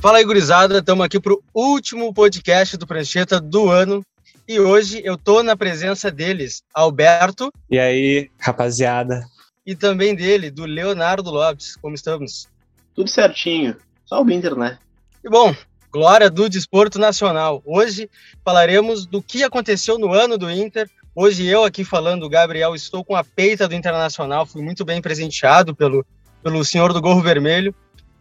[0.00, 0.78] Fala aí, gurizada.
[0.78, 4.02] Estamos aqui para o último podcast do Prancheta do ano.
[4.48, 7.52] E hoje eu tô na presença deles, Alberto.
[7.70, 9.26] E aí, rapaziada?
[9.64, 11.76] E também dele, do Leonardo Lopes.
[11.76, 12.48] Como estamos?
[12.94, 13.76] Tudo certinho.
[14.06, 14.78] Só o Inter, né?
[15.22, 15.54] E bom,
[15.92, 17.62] glória do desporto nacional.
[17.66, 18.08] Hoje
[18.42, 20.88] falaremos do que aconteceu no ano do Inter.
[21.14, 24.46] Hoje eu aqui falando, Gabriel, estou com a peita do Internacional.
[24.46, 26.06] Fui muito bem presenteado pelo,
[26.42, 27.74] pelo senhor do Gorro Vermelho.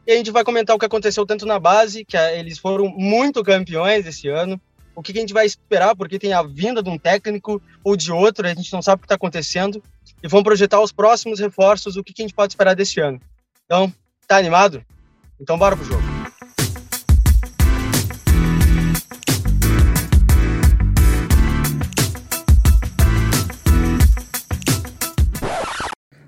[0.09, 3.43] E a gente vai comentar o que aconteceu tanto na base, que eles foram muito
[3.43, 4.59] campeões esse ano,
[4.95, 8.11] o que a gente vai esperar, porque tem a vinda de um técnico ou de
[8.11, 9.83] outro, a gente não sabe o que está acontecendo,
[10.23, 13.21] e vamos projetar os próximos reforços, o que a gente pode esperar desse ano.
[13.65, 13.93] Então,
[14.27, 14.83] tá animado?
[15.39, 16.01] Então bora pro jogo.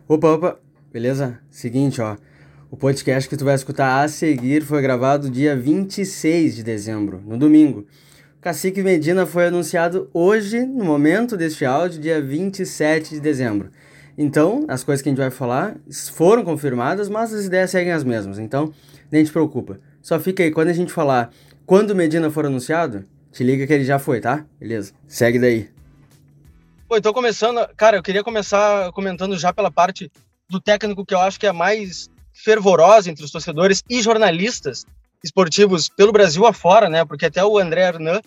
[0.07, 0.59] Opa, opa,
[0.91, 1.41] beleza?
[1.49, 2.15] Seguinte, ó.
[2.71, 7.37] O podcast que tu vai escutar a seguir foi gravado dia 26 de dezembro, no
[7.37, 7.85] domingo.
[8.39, 13.71] Cacique Medina foi anunciado hoje, no momento deste áudio, dia 27 de dezembro.
[14.17, 15.75] Então, as coisas que a gente vai falar
[16.13, 18.39] foram confirmadas, mas as ideias seguem as mesmas.
[18.39, 18.73] Então,
[19.11, 19.77] nem te preocupa.
[20.01, 21.29] Só fica aí, quando a gente falar
[21.65, 24.45] quando Medina for anunciado, te liga que ele já foi, tá?
[24.57, 24.93] Beleza.
[25.09, 25.69] Segue daí.
[26.87, 30.09] Bom, então começando, cara, eu queria começar comentando já pela parte
[30.49, 34.85] do técnico que eu acho que é mais fervorosa entre os torcedores e jornalistas
[35.23, 37.05] esportivos pelo Brasil afora, né?
[37.05, 38.21] Porque até o André Hernan,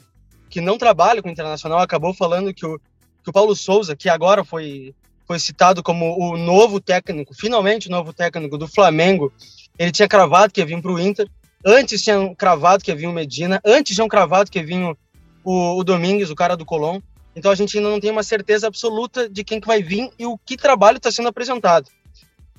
[0.49, 2.79] que não trabalha com o Internacional, acabou falando que o,
[3.23, 4.95] que o Paulo Souza, que agora foi,
[5.27, 9.33] foi citado como o novo técnico, finalmente o novo técnico do Flamengo,
[9.79, 11.29] ele tinha cravado que ia vir para o Inter.
[11.67, 14.95] Antes tinham cravado que vir o Medina, antes tinham cravado que vir
[15.43, 17.01] o, o, Domingues, o cara do Colón.
[17.35, 20.27] Então a gente ainda não tem uma certeza absoluta de quem que vai vir e
[20.27, 21.91] o que trabalho está sendo apresentado.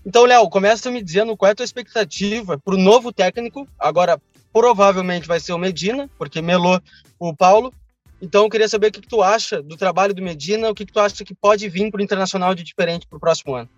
[0.05, 3.67] Então, Léo, começa me dizendo qual é a tua expectativa para o novo técnico.
[3.79, 4.21] Agora,
[4.53, 6.79] provavelmente vai ser o Medina, porque melou
[7.19, 7.73] o Paulo.
[8.21, 10.85] Então, eu queria saber o que, que tu acha do trabalho do Medina, o que,
[10.85, 13.69] que tu acha que pode vir para o Internacional de diferente para o próximo ano.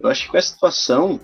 [0.00, 1.20] Eu acho que com essa situação,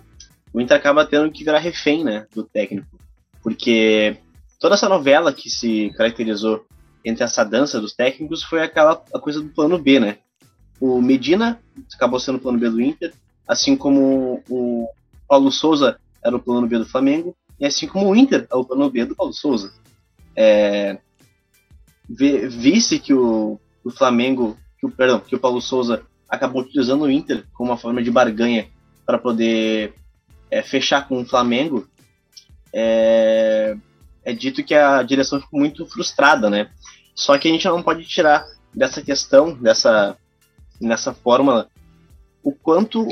[0.53, 2.99] o Inter acaba tendo que virar refém né, do técnico.
[3.43, 4.17] Porque
[4.61, 6.65] toda essa novela que se caracterizou
[7.05, 10.19] entre essa dança dos técnicos foi aquela a coisa do plano B, né?
[10.81, 11.61] O Medina
[11.95, 13.13] acabou sendo o plano B do Inter,
[13.47, 14.89] assim como o
[15.29, 18.65] Paulo Souza era o plano B do Flamengo, e assim como o Inter é o
[18.65, 19.73] plano B do Paulo Souza.
[20.37, 20.99] É,
[22.09, 27.11] Visse que o, o Flamengo, que o, perdão, que o Paulo Souza acabou utilizando o
[27.11, 28.69] Inter como uma forma de barganha
[29.07, 29.95] para poder
[30.51, 31.89] é, fechar com o Flamengo,
[32.73, 33.77] é,
[34.23, 36.71] é dito que a direção ficou muito frustrada, né?
[37.15, 38.45] Só que a gente não pode tirar
[38.75, 40.17] dessa questão, dessa
[40.81, 41.69] nessa fórmula,
[42.43, 43.07] o quanto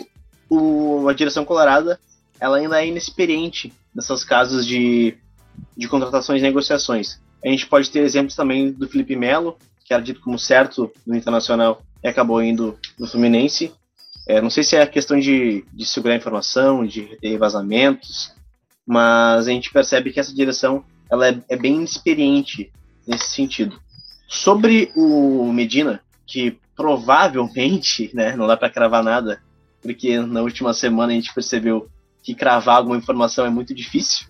[0.52, 1.98] o, a direção colorada
[2.38, 5.16] ela ainda é inexperiente nessas casos de,
[5.76, 7.20] de contratações e negociações.
[7.42, 11.16] A gente pode ter exemplos também do Felipe Melo, que era dito como certo no
[11.16, 13.72] Internacional e acabou indo no Fluminense.
[14.26, 18.32] É, não sei se é questão de, de segurar informação, de ter vazamentos,
[18.86, 22.72] mas a gente percebe que essa direção ela é, é bem inexperiente
[23.06, 23.80] nesse sentido.
[24.28, 29.40] Sobre o Medina, que provavelmente, né, não dá para cravar nada,
[29.82, 31.88] porque na última semana a gente percebeu
[32.22, 34.26] que cravar alguma informação é muito difícil.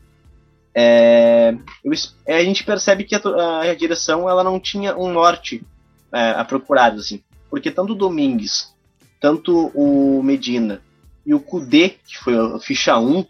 [0.75, 1.55] É,
[1.85, 1.93] eu,
[2.27, 3.21] é, a gente percebe que a,
[3.61, 5.63] a, direção ela não tinha um norte
[6.11, 8.73] é, a procurar, assim, porque tanto o Domingues,
[9.21, 10.81] tanto o Medina
[11.27, 13.25] e o Kudê, que foi a ficha 1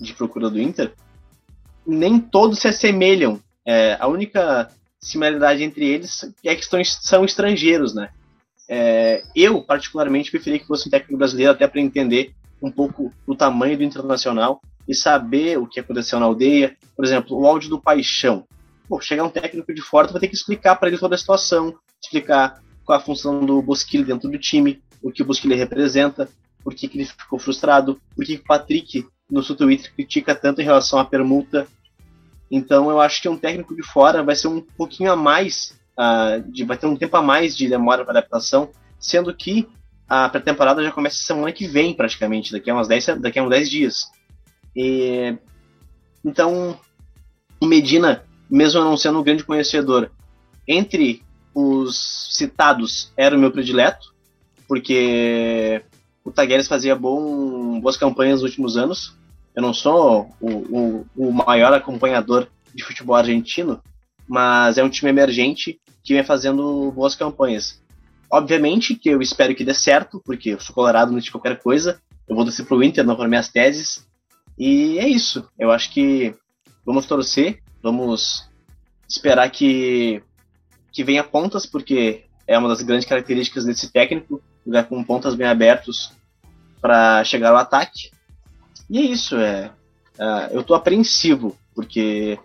[0.00, 0.94] de procura do Inter,
[1.86, 3.38] nem todos se assemelham.
[3.64, 8.10] É, a única similaridade entre eles é que estão, são estrangeiros, né?
[8.68, 13.34] É, eu, particularmente, preferia que fosse um técnico brasileiro até para entender um pouco o
[13.34, 16.76] tamanho do internacional e saber o que aconteceu na aldeia.
[16.94, 18.44] Por exemplo, o áudio do Paixão.
[18.88, 21.18] Pô, chegar um técnico de fora, tu vai ter que explicar para ele toda a
[21.18, 26.28] situação, explicar qual a função do Bosquilha dentro do time, o que o Bosquilha representa,
[26.62, 30.34] por que, que ele ficou frustrado, por que, que o Patrick no seu Twitter critica
[30.34, 31.66] tanto em relação à permuta.
[32.50, 36.50] Então eu acho que um técnico de fora vai ser um pouquinho a mais uh,
[36.50, 39.68] de, vai ter um tempo a mais de demora para adaptação, sendo que
[40.08, 43.50] a pré-temporada já começa semana que vem, praticamente, daqui a uns 10, daqui a uns
[43.50, 44.10] 10 dias.
[44.74, 45.36] E,
[46.24, 46.78] então,
[47.60, 50.10] o Medina, mesmo não sendo um grande conhecedor,
[50.66, 51.22] entre
[51.54, 54.14] os citados era o meu predileto,
[54.68, 55.82] porque
[56.24, 59.16] o Tagueres fazia bom, boas campanhas nos últimos anos.
[59.54, 63.80] Eu não sou o, o, o maior acompanhador de futebol argentino,
[64.28, 67.82] mas é um time emergente que vem fazendo boas campanhas.
[68.30, 72.00] Obviamente que eu espero que dê certo, porque eu sou colorado não de qualquer coisa.
[72.28, 74.06] Eu vou descer pro Inter, não para minhas teses.
[74.58, 75.48] E é isso.
[75.58, 76.34] Eu acho que
[76.84, 78.48] vamos torcer, Vamos
[79.08, 80.20] esperar que,
[80.90, 85.46] que venha pontas, porque é uma das grandes características desse técnico, jogar com pontas bem
[85.46, 86.10] abertos
[86.80, 88.10] para chegar ao ataque.
[88.90, 89.70] E é isso, é.
[90.18, 92.40] é eu estou apreensivo, porque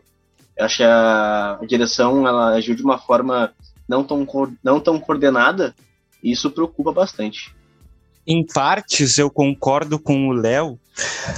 [0.60, 3.54] acho que a, a direção ela agiu de uma forma
[3.88, 4.28] não tão,
[4.64, 5.76] não tão coordenada,
[6.24, 7.54] e isso preocupa bastante.
[8.26, 10.80] Em partes, eu concordo com o Léo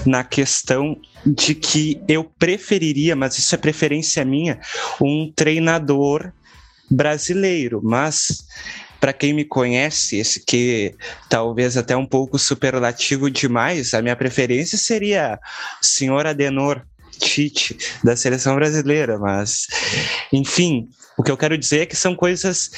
[0.05, 4.59] na questão de que eu preferiria, mas isso é preferência minha,
[5.01, 6.31] um treinador
[6.91, 7.79] brasileiro.
[7.81, 8.45] Mas
[8.99, 10.95] para quem me conhece, esse que
[11.29, 15.39] talvez até um pouco superlativo demais, a minha preferência seria
[15.81, 16.81] senhor Adenor
[17.19, 19.67] Tite da seleção brasileira, mas
[20.31, 22.71] enfim, o que eu quero dizer é que são coisas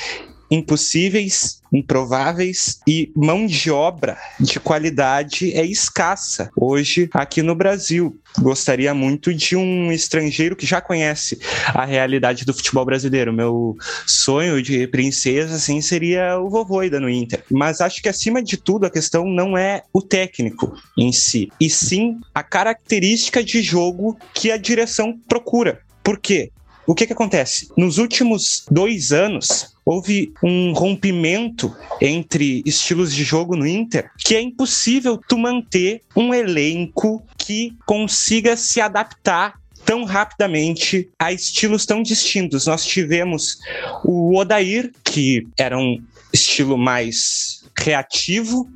[0.50, 8.20] impossíveis, improváveis e mão de obra de qualidade é escassa hoje aqui no Brasil.
[8.40, 13.34] Gostaria muito de um estrangeiro que já conhece a realidade do futebol brasileiro.
[13.34, 17.44] Meu sonho de princesa assim seria o Vovoida no Inter.
[17.50, 21.70] Mas acho que acima de tudo a questão não é o técnico em si, e
[21.70, 25.80] sim a característica de jogo que a direção procura.
[26.04, 26.52] Por quê?
[26.88, 27.70] O que, que acontece?
[27.76, 34.42] Nos últimos dois anos, houve um rompimento entre estilos de jogo no Inter que é
[34.42, 42.66] impossível tu manter um elenco que consiga se adaptar tão rapidamente a estilos tão distintos.
[42.66, 43.60] Nós tivemos
[44.04, 46.02] o Odair, que era um
[46.34, 48.68] estilo mais reativo,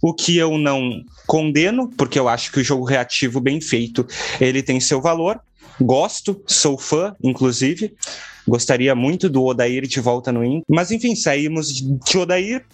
[0.00, 4.06] o que eu não condeno, porque eu acho que o jogo reativo bem feito,
[4.40, 5.40] ele tem seu valor.
[5.80, 7.94] Gosto, sou fã, inclusive.
[8.46, 10.64] Gostaria muito do Odair de volta no Inter.
[10.68, 12.64] Mas enfim, saímos de Odair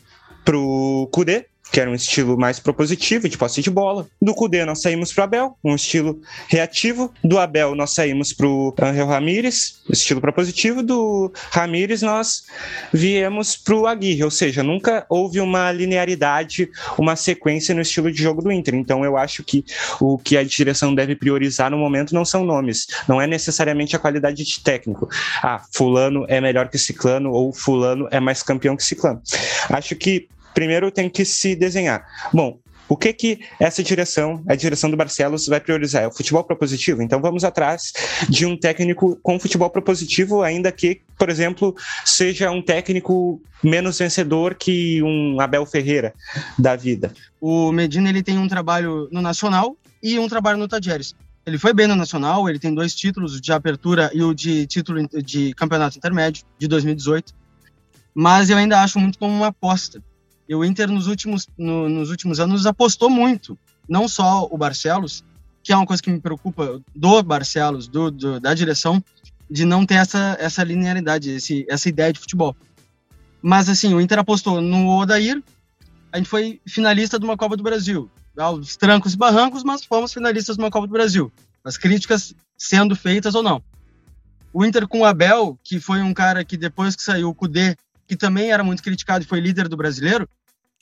[0.45, 4.07] pro Kudê, que era um estilo mais propositivo, de posse de bola.
[4.23, 7.13] Do Cudê nós saímos para Abel, um estilo reativo.
[7.25, 10.85] Do Abel nós saímos para o Angel Ramírez, estilo propositivo.
[10.85, 12.45] Do Ramírez nós
[12.93, 18.23] viemos para o Aguirre, ou seja, nunca houve uma linearidade, uma sequência no estilo de
[18.23, 18.77] jogo do Inter.
[18.77, 19.65] Então eu acho que
[20.01, 23.99] o que a direção deve priorizar no momento não são nomes, não é necessariamente a
[23.99, 25.09] qualidade de técnico.
[25.43, 29.21] Ah, fulano é melhor que ciclano ou fulano é mais campeão que ciclano.
[29.69, 32.07] Acho que primeiro tem que se desenhar.
[32.33, 32.59] Bom,
[32.89, 36.03] o que que essa direção, a direção do Barcelos, vai priorizar?
[36.03, 37.03] É o futebol propositivo?
[37.03, 37.93] Então vamos atrás
[38.29, 41.75] de um técnico com futebol propositivo, ainda que, por exemplo,
[42.05, 46.13] seja um técnico menos vencedor que um Abel Ferreira
[46.59, 47.13] da vida.
[47.41, 51.15] O Medina ele tem um trabalho no Nacional e um trabalho no Tadieres.
[51.47, 55.07] Ele foi bem no Nacional, ele tem dois títulos, de apertura e o de título
[55.23, 57.35] de campeonato intermédio de 2018.
[58.15, 60.03] Mas eu ainda acho muito como uma aposta
[60.49, 63.59] e o Inter, nos últimos, no, nos últimos anos, apostou muito.
[63.89, 65.25] Não só o Barcelos,
[65.63, 69.03] que é uma coisa que me preocupa do Barcelos, do, do, da direção,
[69.51, 72.55] de não ter essa, essa linearidade, esse, essa ideia de futebol.
[73.43, 75.43] Mas, assim, o Inter apostou no Odair,
[76.13, 78.11] a gente foi finalista de uma Copa do Brasil.
[78.37, 81.33] Aos trancos e barrancos, mas fomos finalistas de uma Copa do Brasil.
[81.65, 83.63] As críticas sendo feitas ou não.
[84.53, 87.77] O Inter com o Abel, que foi um cara que depois que saiu o Cudê,
[88.07, 90.29] que também era muito criticado e foi líder do brasileiro,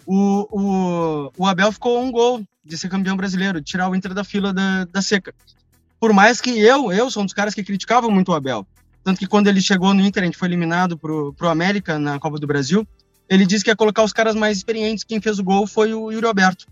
[0.07, 4.15] o, o, o Abel ficou um gol de ser campeão brasileiro, de tirar o Inter
[4.15, 5.35] da fila da, da seca.
[6.01, 8.67] Por mais que eu, eu sou um dos caras que criticavam muito o Abel.
[9.05, 12.19] Tanto que quando ele chegou no Inter, a gente foi eliminado pro, pro América na
[12.19, 12.87] Copa do Brasil,
[13.29, 15.05] ele disse que ia colocar os caras mais experientes.
[15.05, 16.67] Quem fez o gol foi o Yuri Alberto.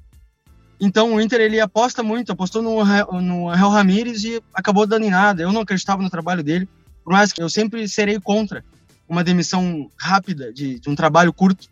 [0.81, 2.85] Então o Inter ele aposta muito, apostou no,
[3.21, 5.43] no Real Ramírez e acabou dando em nada.
[5.43, 6.69] Eu não acreditava no trabalho dele,
[7.05, 8.65] por mais que eu sempre serei contra
[9.11, 11.69] uma demissão rápida de, de um trabalho curto.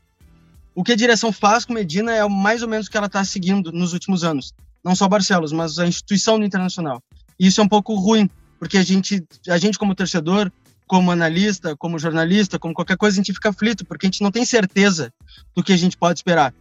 [0.75, 3.25] O que a direção faz com Medina é mais ou menos o que ela está
[3.25, 4.53] seguindo nos últimos anos.
[4.85, 7.01] Não só Barcelos, mas a instituição do Internacional.
[7.39, 8.29] E isso é um pouco ruim,
[8.59, 10.51] porque a gente, a gente como torcedor,
[10.85, 14.33] como analista, como jornalista, como qualquer coisa, a gente fica aflito, porque a gente não
[14.33, 15.13] tem certeza
[15.55, 16.53] do que a gente pode esperar.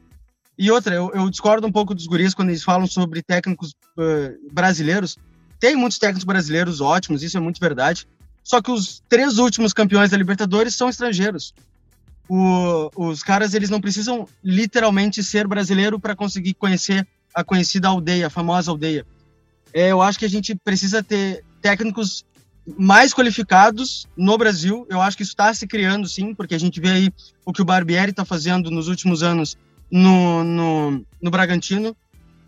[0.57, 4.53] E outra, eu, eu discordo um pouco dos guris quando eles falam sobre técnicos uh,
[4.53, 5.17] brasileiros.
[5.59, 8.07] Tem muitos técnicos brasileiros ótimos, isso é muito verdade.
[8.47, 11.53] Só que os três últimos campeões da Libertadores são estrangeiros.
[12.29, 18.27] O, os caras eles não precisam literalmente ser brasileiro para conseguir conhecer a conhecida aldeia,
[18.27, 19.05] a famosa aldeia.
[19.73, 22.23] É, eu acho que a gente precisa ter técnicos
[22.79, 24.87] mais qualificados no Brasil.
[24.89, 27.13] Eu acho que isso está se criando, sim, porque a gente vê aí
[27.45, 29.57] o que o Barbieri está fazendo nos últimos anos
[29.91, 31.97] no, no, no Bragantino.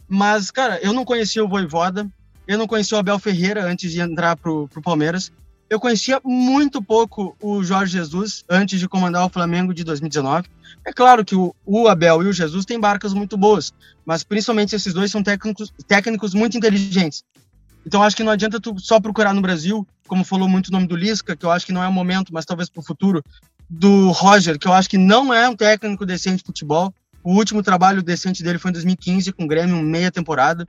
[0.07, 2.09] Mas, cara, eu não conhecia o Voivoda,
[2.47, 5.29] eu não conhecia o Abel Ferreira antes de entrar pro, pro Palmeiras
[5.69, 10.47] eu conhecia muito pouco o Jorge Jesus antes de comandar o Flamengo de 2019.
[10.85, 13.73] É claro que o, Abel e o Jesus têm barcas muito boas,
[14.05, 17.23] mas principalmente esses dois são técnicos, técnicos muito inteligentes.
[17.85, 20.87] Então acho que não adianta tu só procurar no Brasil como falou muito o nome
[20.87, 23.23] do Lisca, que eu acho que não é o momento, mas talvez para o futuro,
[23.69, 26.91] do Roger, que eu acho que não é um técnico decente de futebol.
[27.23, 30.67] O último trabalho decente dele foi em 2015 com o Grêmio, meia temporada.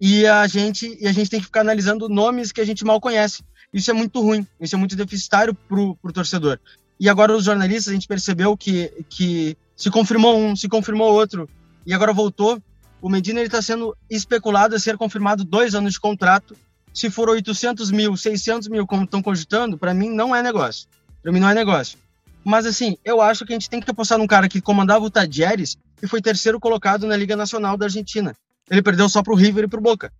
[0.00, 3.00] E a gente, e a gente tem que ficar analisando nomes que a gente mal
[3.00, 3.44] conhece.
[3.72, 6.58] Isso é muito ruim, isso é muito deficitário para o torcedor.
[6.98, 11.48] E agora os jornalistas, a gente percebeu que, que se confirmou um, se confirmou outro,
[11.84, 12.60] e agora voltou.
[13.00, 16.56] O Medina está sendo especulado a ser confirmado dois anos de contrato.
[16.92, 20.88] Se for 800 mil, 600 mil, como estão cogitando, para mim não é negócio.
[21.22, 21.98] Para mim não é negócio.
[22.42, 25.10] Mas assim, eu acho que a gente tem que apostar num cara que comandava o
[25.10, 28.34] Tadieres e foi terceiro colocado na Liga Nacional da Argentina.
[28.70, 30.12] Ele perdeu só para o River e para o Boca.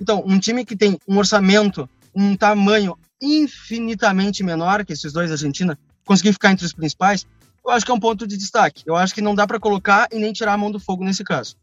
[0.00, 5.78] Então, um time que tem um orçamento, um tamanho infinitamente menor que esses dois Argentina,
[6.04, 7.26] conseguir ficar entre os principais,
[7.64, 8.82] eu acho que é um ponto de destaque.
[8.86, 11.22] Eu acho que não dá para colocar e nem tirar a mão do fogo nesse
[11.22, 11.56] caso.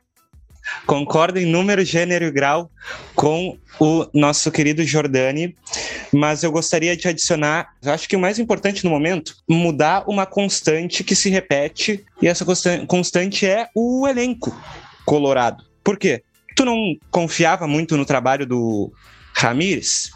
[0.86, 2.72] Concordo em número, gênero e grau
[3.16, 5.56] com o nosso querido Jordani,
[6.12, 11.04] mas eu gostaria de adicionar, acho que o mais importante no momento, mudar uma constante
[11.04, 12.46] que se repete, e essa
[12.88, 14.58] constante é o elenco
[15.06, 15.66] colorado.
[15.84, 16.24] Por quê?
[16.56, 18.94] Tu não confiava muito no trabalho do
[19.36, 20.12] Ramires?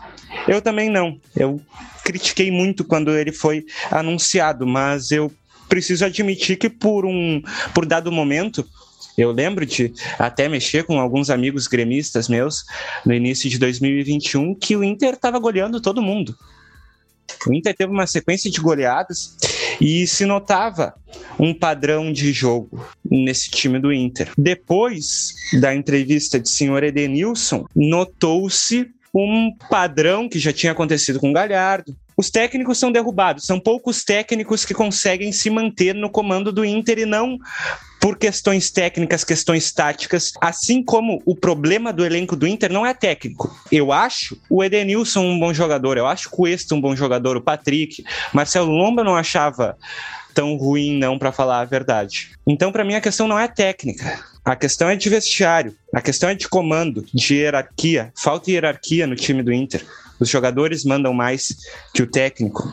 [0.48, 1.20] Eu também não.
[1.36, 1.62] Eu
[2.04, 5.32] critiquei muito quando ele foi anunciado, mas eu
[5.68, 7.42] preciso admitir que por um
[7.74, 8.66] por dado momento
[9.18, 12.64] eu lembro de até mexer com alguns amigos gremistas meus
[13.06, 16.38] no início de 2021 que o Inter estava goleando todo mundo.
[17.46, 19.36] O Inter teve uma sequência de goleadas
[19.82, 20.94] e se notava
[21.38, 24.32] um padrão de jogo nesse time do Inter.
[24.38, 31.34] Depois da entrevista de senhor Edenilson, notou-se um padrão que já tinha acontecido com o
[31.34, 31.96] Galhardo.
[32.16, 37.00] Os técnicos são derrubados, são poucos técnicos que conseguem se manter no comando do Inter
[37.00, 37.38] e não
[38.02, 42.94] por questões técnicas, questões táticas, assim como o problema do elenco do Inter não é
[42.94, 43.56] técnico.
[43.72, 47.42] Eu acho o Edenilson um bom jogador, eu acho o Cuesta um bom jogador, o
[47.42, 49.78] Patrick, Marcelo Lomba não achava
[50.34, 52.32] tão ruim não para falar a verdade.
[52.46, 54.24] Então para mim a questão não é técnica.
[54.48, 58.14] A questão é de vestiário, a questão é de comando, de hierarquia.
[58.16, 59.86] Falta hierarquia no time do Inter.
[60.22, 61.54] Os jogadores mandam mais
[61.94, 62.64] que o técnico.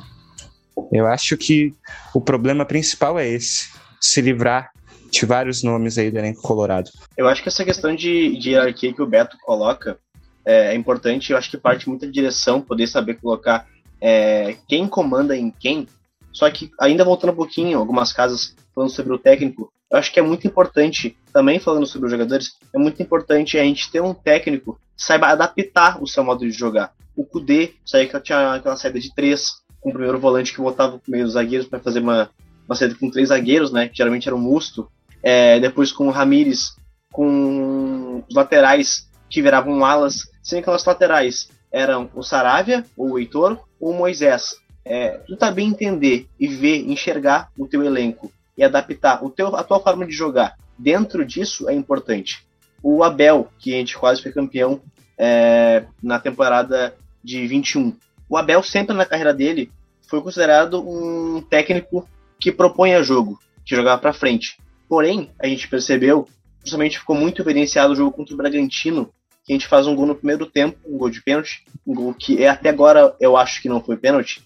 [0.92, 1.74] Eu acho que
[2.14, 4.70] o problema principal é esse: se livrar
[5.10, 6.88] de vários nomes aí do elenco colorado.
[7.16, 9.98] Eu acho que essa questão de, de hierarquia que o Beto coloca
[10.44, 11.32] é, é importante.
[11.32, 13.66] Eu acho que parte muito da direção poder saber colocar
[14.00, 15.88] é, quem comanda em quem.
[16.32, 20.18] Só que, ainda voltando um pouquinho, algumas casas falando sobre o técnico, eu acho que
[20.18, 24.14] é muito importante, também falando sobre os jogadores, é muito importante a gente ter um
[24.14, 26.92] técnico que saiba adaptar o seu modo de jogar.
[27.16, 30.98] O Kudê, saía que tinha aquela saída de três, com o primeiro volante que voltava
[30.98, 32.30] com meio zagueiros para fazer uma,
[32.66, 33.88] uma saída com três zagueiros, né?
[33.88, 34.90] Que geralmente era o Musto.
[35.22, 36.76] É, depois com o Ramires,
[37.12, 43.58] com os laterais que viravam alas, que aquelas laterais eram o Saravia, ou o Heitor,
[43.80, 44.56] ou o Moisés.
[44.84, 49.64] É, tu também entender e ver, enxergar o teu elenco e adaptar o teu, a
[49.64, 52.44] tua forma de jogar dentro disso é importante.
[52.82, 54.80] O Abel, que a gente quase foi campeão
[55.16, 57.96] é, na temporada de 21.
[58.28, 59.70] O Abel sempre na carreira dele
[60.06, 62.08] foi considerado um técnico
[62.38, 64.58] que propõe a jogo, que jogava para frente.
[64.88, 66.28] Porém, a gente percebeu,
[66.62, 69.10] justamente ficou muito evidenciado o jogo contra o Bragantino,
[69.44, 72.14] que a gente faz um gol no primeiro tempo, um gol de pênalti, um gol
[72.14, 74.42] que é, até agora eu acho que não foi pênalti.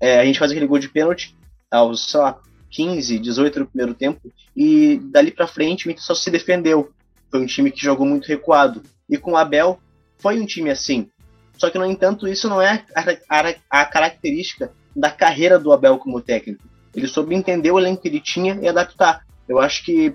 [0.00, 1.34] É, a gente faz aquele gol de pênalti
[1.70, 2.38] aos, sei lá,
[2.70, 6.90] 15, 18 no primeiro tempo, e dali para frente o Inter só se defendeu.
[7.30, 8.82] Foi um time que jogou muito recuado.
[9.08, 9.78] E com o Abel,
[10.18, 11.10] foi um time assim.
[11.56, 15.98] Só que, no entanto, isso não é a, a, a característica da carreira do Abel
[15.98, 16.62] como técnico.
[16.94, 19.26] Ele soube entender o elenco que ele tinha e adaptar.
[19.48, 20.14] Eu acho que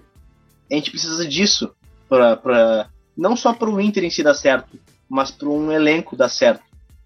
[0.71, 1.73] a gente precisa disso
[2.07, 6.29] para não só para o Inter em si dar certo, mas para um elenco dar
[6.29, 6.63] certo.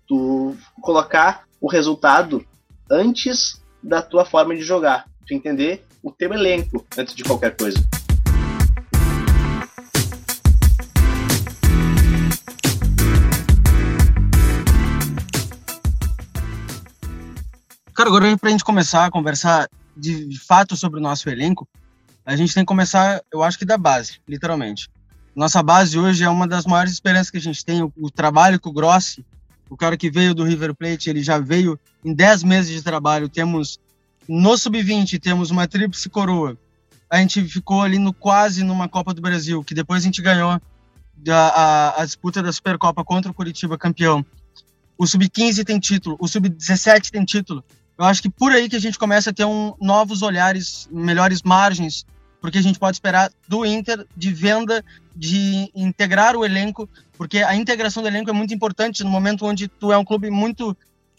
[0.07, 2.45] Tu colocar o resultado
[2.89, 7.77] antes da tua forma de jogar entender o teu elenco antes de qualquer coisa.
[17.93, 21.67] Cara, agora pra gente começar a conversar de, de fato sobre o nosso elenco,
[22.23, 24.87] a gente tem que começar, eu acho que da base, literalmente.
[25.35, 27.81] Nossa base hoje é uma das maiores esperanças que a gente tem.
[27.81, 29.25] O, o trabalho que o Grossi,
[29.69, 33.29] o cara que veio do River Plate, ele já veio em 10 meses de trabalho.
[33.29, 33.79] Temos
[34.27, 36.57] no sub-20 temos uma tríplice coroa.
[37.09, 40.51] A gente ficou ali no quase numa Copa do Brasil, que depois a gente ganhou
[40.51, 40.61] a,
[41.31, 44.25] a, a disputa da Supercopa contra o Curitiba campeão.
[44.97, 47.63] O sub-15 tem título, o sub-17 tem título.
[47.97, 51.41] Eu acho que por aí que a gente começa a ter um, novos olhares, melhores
[51.41, 52.05] margens,
[52.41, 54.83] porque a gente pode esperar do Inter de venda
[55.15, 59.67] de integrar o elenco, porque a integração do elenco é muito importante no momento onde
[59.67, 60.77] tu é um clube muito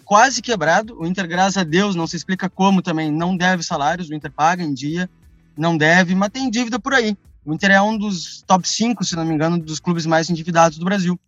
[0.09, 0.99] quase quebrado.
[0.99, 4.33] O Inter, graças a Deus, não se explica como também, não deve salários, o Inter
[4.33, 5.09] paga em dia,
[5.55, 7.15] não deve, mas tem dívida por aí.
[7.45, 10.79] O Inter é um dos top 5, se não me engano, dos clubes mais endividados
[10.79, 11.21] do Brasil.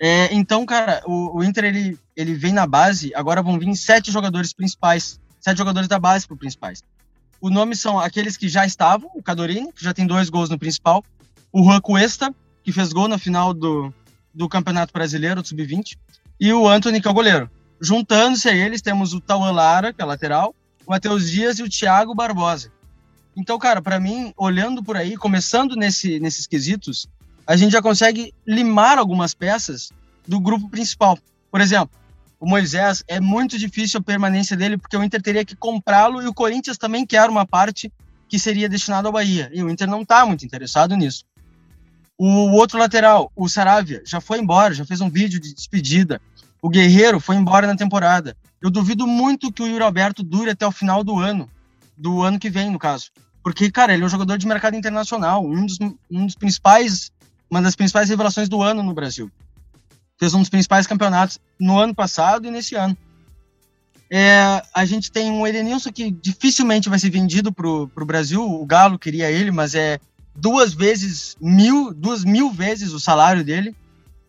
[0.00, 4.10] É, então, cara, o, o, Inter ele, ele vem na base, agora vão vir sete
[4.10, 6.82] jogadores principais, sete jogadores da base para principais.
[7.40, 10.58] O nome são aqueles que já estavam, o Cadorini, que já tem dois gols no
[10.58, 11.04] principal,
[11.52, 13.94] o Juan Cuesta, que fez gol na final do,
[14.34, 15.96] do Campeonato Brasileiro, do Sub-20,
[16.40, 17.48] e o Anthony, que é o goleiro.
[17.84, 20.54] Juntando-se a eles, temos o Tauan Lara, que é lateral,
[20.86, 22.70] o Matheus Dias e o Thiago Barbosa.
[23.36, 27.08] Então, cara, para mim, olhando por aí, começando nesse, nesses quesitos,
[27.44, 29.90] a gente já consegue limar algumas peças
[30.28, 31.18] do grupo principal.
[31.50, 31.90] Por exemplo,
[32.38, 36.28] o Moisés, é muito difícil a permanência dele, porque o Inter teria que comprá-lo e
[36.28, 37.92] o Corinthians também quer uma parte
[38.28, 39.50] que seria destinada ao Bahia.
[39.52, 41.24] E o Inter não está muito interessado nisso.
[42.16, 46.20] O outro lateral, o Saravia, já foi embora, já fez um vídeo de despedida.
[46.62, 48.36] O Guerreiro foi embora na temporada.
[48.60, 51.50] Eu duvido muito que o Yuri Alberto dure até o final do ano,
[51.96, 53.10] do ano que vem, no caso.
[53.42, 55.78] Porque, cara, ele é um jogador de mercado internacional, um dos,
[56.08, 57.10] um dos principais
[57.52, 59.30] uma das principais revelações do ano no Brasil.
[60.18, 62.96] Fez um dos principais campeonatos no ano passado e nesse ano.
[64.10, 68.42] É, a gente tem um Edenilson que dificilmente vai ser vendido para o Brasil.
[68.42, 70.00] O Galo queria ele, mas é
[70.34, 73.76] duas vezes mil, duas mil vezes o salário dele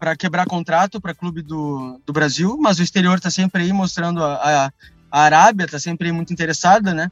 [0.03, 2.57] para quebrar contrato para clube do, do Brasil.
[2.59, 4.71] Mas o exterior está sempre aí mostrando a, a,
[5.09, 7.09] a Arábia está sempre muito interessada, né?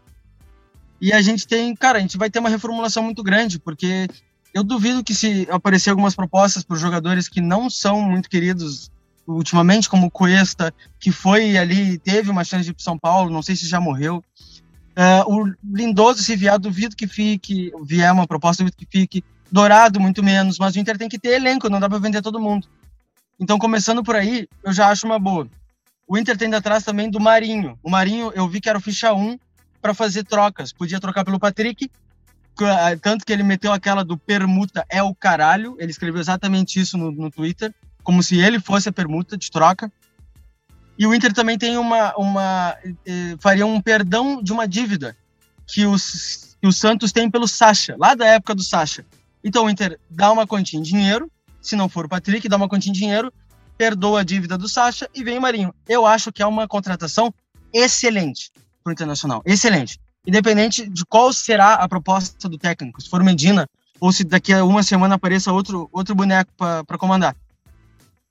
[0.99, 4.09] E a gente tem, cara, a gente vai ter uma reformulação muito grande, porque
[4.53, 8.91] eu duvido que se aparecer algumas propostas para jogadores que não são muito queridos
[9.25, 13.31] ultimamente, como o Cuesta, que foi ali, teve uma chance de ir para São Paulo,
[13.31, 14.21] não sei se já morreu.
[14.97, 19.23] Uh, o Lindoso, se vier, duvido que fique, vier uma proposta, duvido que fique.
[19.49, 22.37] Dourado, muito menos, mas o Inter tem que ter elenco, não dá para vender todo
[22.37, 22.67] mundo.
[23.41, 25.47] Então, começando por aí, eu já acho uma boa.
[26.07, 27.75] O Inter tem atrás também do Marinho.
[27.81, 29.39] O Marinho, eu vi que era o ficha 1
[29.81, 30.71] para fazer trocas.
[30.71, 31.89] Podia trocar pelo Patrick,
[33.01, 35.75] tanto que ele meteu aquela do permuta é o caralho.
[35.79, 37.73] Ele escreveu exatamente isso no, no Twitter,
[38.03, 39.91] como se ele fosse a permuta de troca.
[40.95, 42.13] E o Inter também tem uma.
[42.15, 42.77] uma
[43.07, 45.17] eh, faria um perdão de uma dívida
[45.65, 49.03] que os, que o Santos tem pelo Sacha, lá da época do Sacha.
[49.43, 52.67] Então o Inter dá uma quantia em dinheiro, se não for o Patrick, dá uma
[52.67, 53.31] quantia em dinheiro,
[53.77, 55.73] perdoa a dívida do Sacha e vem o Marinho.
[55.87, 57.33] Eu acho que é uma contratação
[57.73, 58.51] excelente
[58.83, 59.41] para o Internacional.
[59.45, 63.67] Excelente independente de qual será a proposta do técnico, se for Medina
[63.99, 67.35] ou se daqui a uma semana apareça outro, outro boneco para comandar.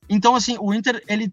[0.08, 1.32] Então, assim, o Inter, ele,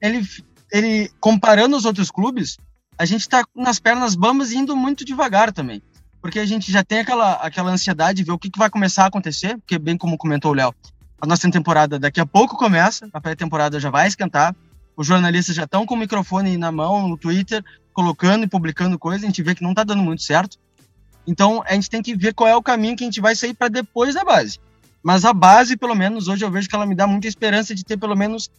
[0.00, 0.28] ele,
[0.70, 2.58] ele, comparando os outros clubes,
[2.98, 5.82] a gente está nas pernas bambas indo muito devagar também.
[6.20, 9.04] Porque a gente já tem aquela, aquela ansiedade de ver o que, que vai começar
[9.04, 10.74] a acontecer, porque, bem como comentou o Léo,
[11.20, 14.54] a nossa temporada daqui a pouco começa, a pré-temporada já vai esquentar,
[14.96, 19.24] os jornalistas já estão com o microfone na mão, no Twitter, colocando e publicando coisas,
[19.24, 20.58] a gente vê que não está dando muito certo.
[21.26, 23.54] Então a gente tem que ver qual é o caminho que a gente vai sair
[23.54, 24.58] para depois da base.
[25.02, 27.84] Mas a base, pelo menos hoje eu vejo que ela me dá muita esperança de
[27.84, 28.50] ter pelo menos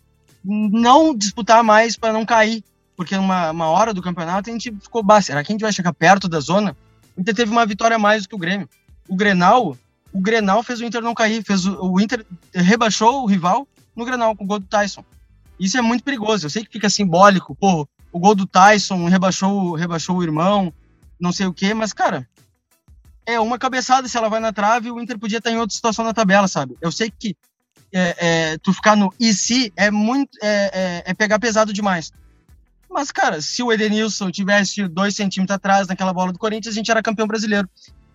[0.43, 2.63] não disputar mais para não cair,
[2.95, 5.93] porque uma, uma hora do campeonato a gente ficou, será que a gente vai chegar
[5.93, 6.75] perto da zona?
[7.15, 8.69] O Inter teve uma vitória a mais do que o Grêmio.
[9.07, 9.77] O Grenal,
[10.11, 14.05] o Grenal fez o Inter não cair, fez o, o Inter rebaixou o rival no
[14.05, 15.03] Grenal com o gol do Tyson.
[15.59, 16.45] Isso é muito perigoso.
[16.45, 20.73] Eu sei que fica simbólico, pô, o gol do Tyson rebaixou, rebaixou o irmão,
[21.19, 22.27] não sei o quê, mas, cara,
[23.25, 26.03] é uma cabeçada se ela vai na trave, o Inter podia estar em outra situação
[26.03, 26.77] na tabela, sabe?
[26.81, 27.35] Eu sei que
[27.91, 32.11] é, é, tu ficar no e se é muito é, é, é, pegar pesado demais.
[32.89, 36.89] Mas, cara, se o Edenilson tivesse dois centímetros atrás naquela bola do Corinthians, a gente
[36.89, 37.69] era campeão brasileiro.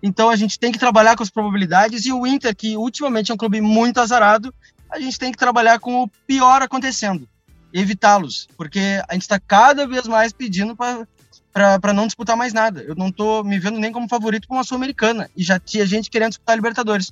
[0.06, 3.34] Então a gente tem que trabalhar com as probabilidades e o Inter, que ultimamente é
[3.34, 4.54] um clube muito azarado,
[4.90, 7.26] a gente tem que trabalhar com o pior acontecendo
[7.72, 12.82] evitá-los, porque a gente está cada vez mais pedindo para não disputar mais nada.
[12.82, 16.10] Eu não estou me vendo nem como favorito para uma Sul-Americana e já tinha gente
[16.10, 17.10] querendo disputar a Libertadores.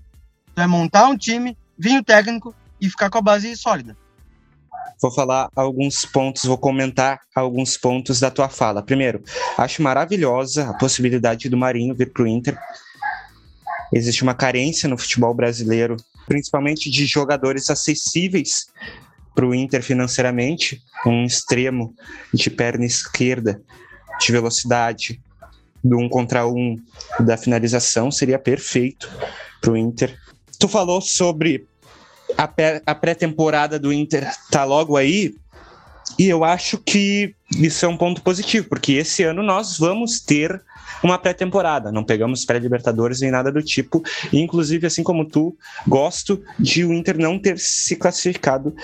[0.52, 3.96] Então é montar um time, vir o técnico e ficar com a base sólida.
[5.02, 8.84] Vou falar alguns pontos, vou comentar alguns pontos da tua fala.
[8.84, 9.20] Primeiro,
[9.58, 12.56] acho maravilhosa a possibilidade do Marinho vir para o Inter.
[13.92, 18.68] Existe uma carência no futebol brasileiro, principalmente de jogadores acessíveis
[19.34, 21.94] para o Inter financeiramente, um extremo
[22.32, 23.60] de perna esquerda,
[24.20, 25.20] de velocidade,
[25.82, 26.76] do um contra um,
[27.18, 29.10] da finalização, seria perfeito
[29.60, 30.16] para o Inter.
[30.60, 31.66] Tu falou sobre
[32.36, 35.34] a pré-temporada do Inter tá logo aí.
[36.18, 40.62] E eu acho que isso é um ponto positivo, porque esse ano nós vamos ter
[41.02, 41.90] uma pré-temporada.
[41.90, 44.02] Não pegamos pré-Libertadores nem nada do tipo.
[44.32, 48.74] E, inclusive, assim como tu, gosto de o Inter não ter se classificado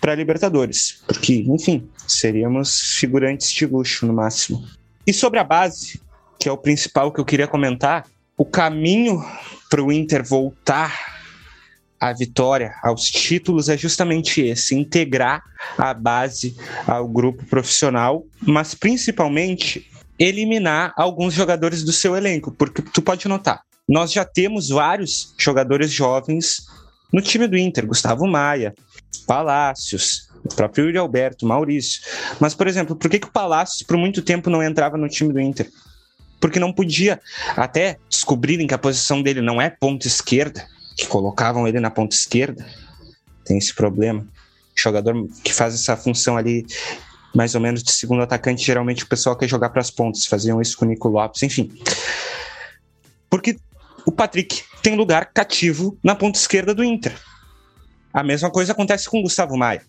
[0.00, 4.66] para Libertadores, porque, enfim, seríamos figurantes de luxo no máximo.
[5.06, 6.00] E sobre a base,
[6.40, 8.04] que é o principal que eu queria comentar,
[8.36, 9.24] o caminho
[9.70, 11.21] para o Inter voltar
[12.02, 15.40] à vitória, aos títulos, é justamente esse: integrar
[15.78, 19.88] a base ao grupo profissional, mas principalmente
[20.18, 25.92] eliminar alguns jogadores do seu elenco, porque tu pode notar, nós já temos vários jogadores
[25.92, 26.66] jovens
[27.12, 28.74] no time do Inter, Gustavo Maia,
[29.24, 32.02] Palácios, o próprio Yuri Alberto, Maurício.
[32.40, 35.32] Mas, por exemplo, por que, que o Palácios por muito tempo não entrava no time
[35.32, 35.70] do Inter?
[36.40, 37.20] Porque não podia,
[37.56, 42.14] até descobrirem que a posição dele não é ponta esquerda, que colocavam ele na ponta
[42.14, 42.66] esquerda.
[43.44, 44.26] Tem esse problema.
[44.74, 46.66] Jogador que faz essa função ali,
[47.34, 50.26] mais ou menos de segundo atacante, geralmente o pessoal quer jogar para as pontas.
[50.26, 51.70] Faziam isso com o Nico Lopes, enfim.
[53.28, 53.56] Porque
[54.06, 57.14] o Patrick tem lugar cativo na ponta esquerda do Inter.
[58.12, 59.82] A mesma coisa acontece com o Gustavo Maia.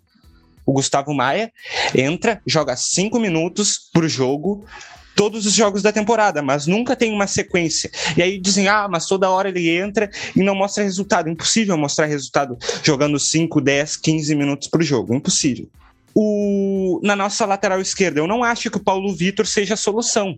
[0.65, 1.51] O Gustavo Maia
[1.93, 4.65] entra, joga cinco minutos por jogo,
[5.15, 7.91] todos os jogos da temporada, mas nunca tem uma sequência.
[8.17, 11.29] E aí dizem, ah, mas toda hora ele entra e não mostra resultado.
[11.29, 15.13] Impossível mostrar resultado jogando 5, 10, 15 minutos por jogo.
[15.13, 15.67] Impossível.
[16.15, 16.99] O...
[17.03, 20.37] Na nossa lateral esquerda, eu não acho que o Paulo Vitor seja a solução.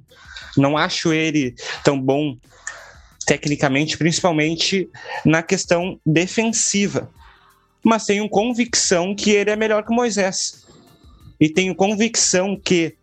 [0.58, 2.38] Não acho ele tão bom
[3.26, 4.88] tecnicamente, principalmente
[5.26, 7.10] na questão defensiva.
[7.84, 10.66] Mas tenho convicção que ele é melhor que o Moisés.
[11.40, 12.96] E tenho convicção que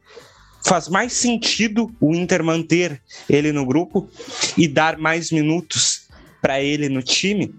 [0.64, 4.08] faz mais sentido o Inter manter ele no grupo
[4.56, 6.08] e dar mais minutos
[6.40, 7.54] para ele no time,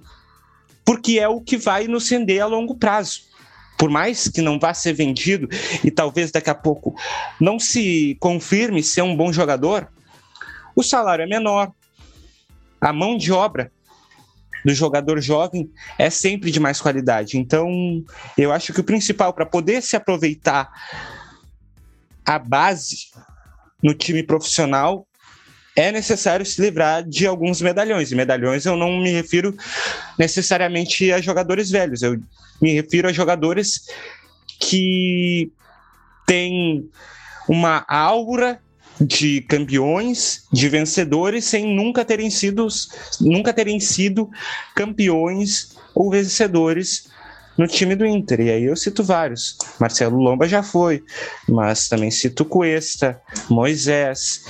[0.86, 3.22] porque é o que vai nos render a longo prazo.
[3.78, 5.50] Por mais que não vá ser vendido
[5.84, 6.96] e talvez daqui a pouco
[7.39, 9.88] não se confirme ser um bom jogador,
[10.76, 11.72] o salário é menor,
[12.80, 13.72] a mão de obra
[14.63, 17.38] do jogador jovem é sempre de mais qualidade.
[17.38, 17.70] Então,
[18.38, 20.72] eu acho que o principal para poder se aproveitar
[22.26, 23.08] a base
[23.82, 25.06] no time profissional,
[25.76, 28.12] é necessário se livrar de alguns medalhões.
[28.12, 29.56] E medalhões eu não me refiro
[30.18, 32.20] necessariamente a jogadores velhos, eu
[32.62, 33.86] me refiro a jogadores
[34.60, 35.52] que
[36.26, 36.90] têm
[37.50, 38.62] uma aura
[39.02, 42.68] de campeões, de vencedores, sem nunca terem sido,
[43.20, 44.30] nunca terem sido
[44.76, 47.10] campeões ou vencedores
[47.58, 48.42] no time do Inter.
[48.42, 49.58] E aí eu cito vários.
[49.80, 51.04] Marcelo Lomba já foi,
[51.48, 54.46] mas também cito Cuesta, Moisés.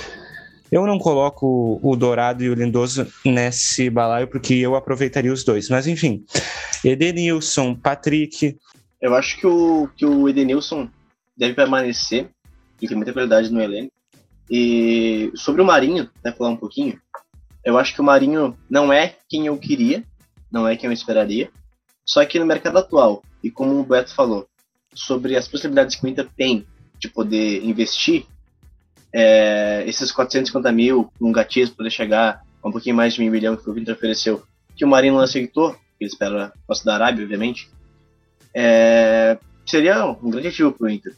[0.70, 5.68] Eu não coloco o Dourado e o Lindoso nesse balaio porque eu aproveitaria os dois.
[5.68, 6.24] Mas enfim,
[6.84, 8.56] Edenilson, Patrick.
[9.00, 10.88] Eu acho que o, que o Edenilson
[11.36, 12.28] deve permanecer
[12.80, 13.92] e tem muita qualidade no elenco.
[14.50, 17.00] E sobre o Marinho, né, falar um pouquinho,
[17.64, 20.04] eu acho que o Marinho não é quem eu queria,
[20.50, 21.50] não é quem eu esperaria.
[22.04, 24.46] Só que no mercado atual, e como o Beto falou,
[24.94, 26.66] sobre as possibilidades que o Inter tem
[26.98, 28.26] de poder investir,
[29.12, 33.56] é, esses 450 mil, um gatilho poder chegar a um pouquinho mais de meio milhão
[33.56, 34.42] que o Inter ofereceu,
[34.76, 37.70] que o Marinho não aceitou, que ele espera posso da Arábia, obviamente,
[38.52, 41.14] é, seria um grande ativo para o Inter.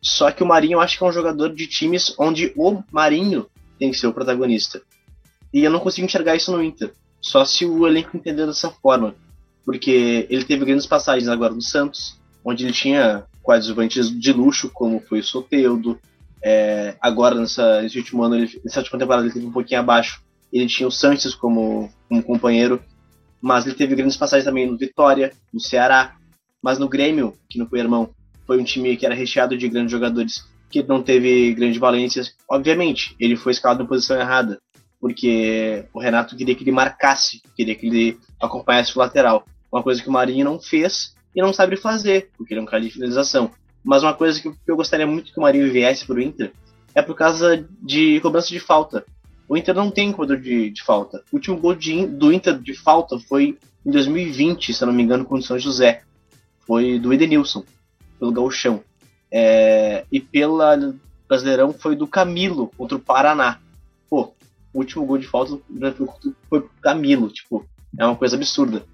[0.00, 3.46] Só que o Marinho eu acho que é um jogador de times onde o Marinho
[3.78, 4.82] tem que ser o protagonista.
[5.54, 6.92] E eu não consigo enxergar isso no Inter.
[7.20, 9.14] Só se o elenco entender dessa forma
[9.64, 15.00] porque ele teve grandes passagens agora no Santos, onde ele tinha coadjuvantes de luxo, como
[15.00, 15.98] foi o Soteudo.
[16.42, 20.22] É, agora, nessa, nesse último ano, ele, nessa última temporada, ele teve um pouquinho abaixo.
[20.52, 22.82] Ele tinha o Santos como, como companheiro,
[23.40, 26.16] mas ele teve grandes passagens também no Vitória, no Ceará,
[26.62, 28.10] mas no Grêmio, que no irmão,
[28.46, 32.34] foi um time que era recheado de grandes jogadores que não teve grandes valências.
[32.48, 34.60] Obviamente, ele foi escalado na posição errada,
[35.00, 39.44] porque o Renato queria que ele marcasse, queria que ele acompanhasse o lateral.
[39.72, 42.66] Uma coisa que o Marinho não fez e não sabe fazer, porque ele é um
[42.66, 43.50] cara de finalização.
[43.82, 46.52] Mas uma coisa que eu gostaria muito que o Marinho viesse para o Inter
[46.94, 49.04] é por causa de cobrança de falta.
[49.48, 51.22] O Inter não tem cobrador de, de falta.
[51.32, 55.02] O último gol de, do Inter de falta foi em 2020, se eu não me
[55.02, 56.02] engano, com o São José.
[56.60, 57.64] Foi do Edenilson,
[58.18, 58.82] pelo Gauchão.
[59.30, 60.94] É, e pela
[61.26, 63.58] Brasileirão foi do Camilo contra o Paraná.
[64.08, 64.34] Pô,
[64.72, 65.58] o último gol de falta
[66.48, 67.66] foi pro Camilo, tipo,
[67.98, 68.84] é uma coisa absurda.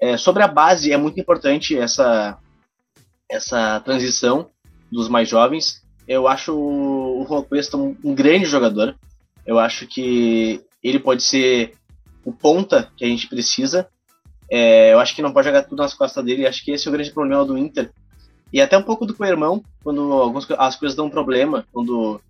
[0.00, 2.38] É, sobre a base, é muito importante essa,
[3.28, 4.50] essa transição
[4.90, 5.82] dos mais jovens.
[6.06, 8.96] Eu acho o Juan um, um grande jogador.
[9.44, 11.74] Eu acho que ele pode ser
[12.24, 13.88] o ponta que a gente precisa.
[14.50, 16.46] É, eu acho que não pode jogar tudo nas costas dele.
[16.46, 17.90] Acho que esse é o grande problema do Inter.
[18.52, 22.20] E até um pouco do co-irmão, quando algumas, as coisas dão um problema, quando.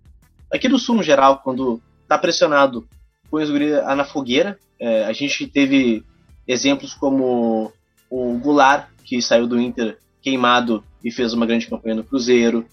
[0.51, 2.87] Aqui do sul, no geral, quando tá pressionado,
[3.29, 4.57] põe os guri na fogueira.
[4.79, 6.03] É, a gente teve
[6.49, 7.71] exemplos como
[8.09, 12.65] o Goulart, que saiu do Inter queimado e fez uma grande campanha no Cruzeiro.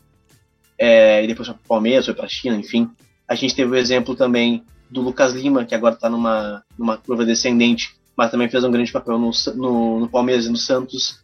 [0.79, 2.91] É, e depois foi para o Palmeiras, foi para a China, enfim.
[3.29, 7.25] A gente teve o exemplo também do Lucas Lima, que agora está numa, numa curva
[7.25, 11.23] descendente, mas também fez um grande papel no, no, no, Palmeiras e no Santos.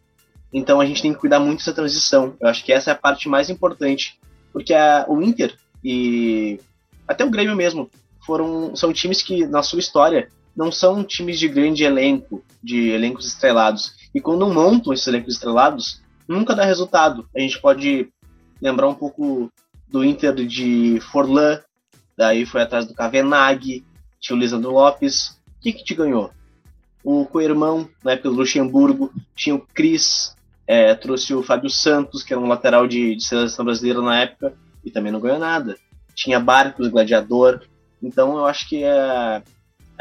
[0.53, 2.37] Então a gente tem que cuidar muito dessa transição.
[2.39, 4.21] Eu acho que essa é a parte mais importante,
[4.53, 6.61] porque a, o Inter e
[7.09, 7.91] até o Grêmio mesmo
[8.27, 13.27] foram são times que na sua história não são times de grande elenco, de elencos
[13.27, 13.95] estrelados.
[14.15, 17.27] E quando montam esses elencos estrelados, nunca dá resultado.
[17.35, 18.09] A gente pode
[18.61, 19.51] lembrar um pouco
[19.89, 21.61] do Inter de Forlan,
[22.17, 23.85] daí foi atrás do Kavenag,
[24.21, 25.41] tinha o Lisandro Lopes.
[25.59, 26.31] O que, que te ganhou?
[27.05, 30.37] O co-irmão, época do Luxemburgo, tinha o Cris,
[30.67, 34.55] é, trouxe o Fábio Santos, que era um lateral de, de seleção brasileira na época,
[34.85, 35.77] e também não ganhou nada.
[36.15, 37.63] Tinha Barcos, Gladiador.
[38.03, 39.43] Então eu acho que é,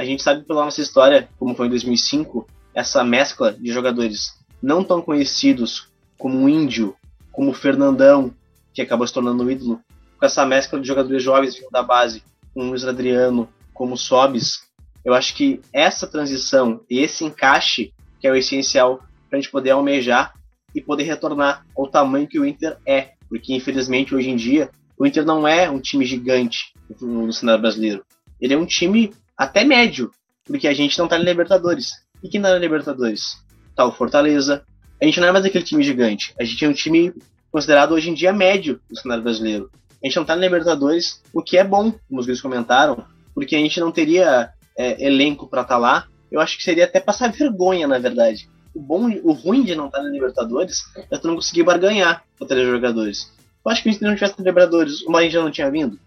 [0.01, 4.83] a gente sabe pela nossa história, como foi em 2005, essa mescla de jogadores não
[4.83, 6.95] tão conhecidos como o Índio,
[7.31, 8.33] como o Fernandão,
[8.73, 9.79] que acabou se tornando um ídolo,
[10.17, 13.97] com essa mescla de jogadores jovens vindo da base, como o Luiz Adriano, como o
[13.97, 14.63] Sobis,
[15.05, 19.51] eu acho que essa transição e esse encaixe que é o essencial para a gente
[19.51, 20.33] poder almejar
[20.73, 25.05] e poder retornar ao tamanho que o Inter é, porque infelizmente hoje em dia o
[25.05, 28.03] Inter não é um time gigante no cenário brasileiro.
[28.39, 30.11] Ele é um time até médio,
[30.45, 31.93] porque a gente não tá na Libertadores.
[32.21, 33.43] E quem tá na Libertadores?
[33.75, 34.63] Tá o Fortaleza.
[35.01, 36.31] A gente não é mais aquele time gigante.
[36.39, 37.11] A gente é um time
[37.51, 39.71] considerado hoje em dia médio no cenário brasileiro.
[40.01, 43.55] A gente não tá na Libertadores, o que é bom, como os guris comentaram, porque
[43.55, 46.07] a gente não teria é, elenco para estar tá lá.
[46.31, 48.47] Eu acho que seria até passar vergonha, na verdade.
[48.75, 52.23] O bom, o ruim de não estar tá na Libertadores é tu não conseguir barganhar
[52.37, 53.33] com três jogadores.
[53.65, 55.99] Eu acho que se não tivesse na Libertadores, o Marinho já não tinha vindo.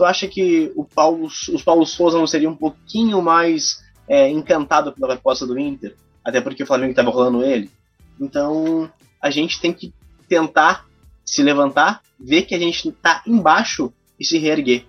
[0.00, 4.94] Tu acha que o Paulo, os Paulo Souza não seria um pouquinho mais é, encantado
[4.94, 5.94] pela proposta do Inter?
[6.24, 7.70] Até porque o Flamengo estava rolando ele.
[8.18, 9.92] Então, a gente tem que
[10.26, 10.86] tentar
[11.22, 14.86] se levantar, ver que a gente está embaixo e se reerguer.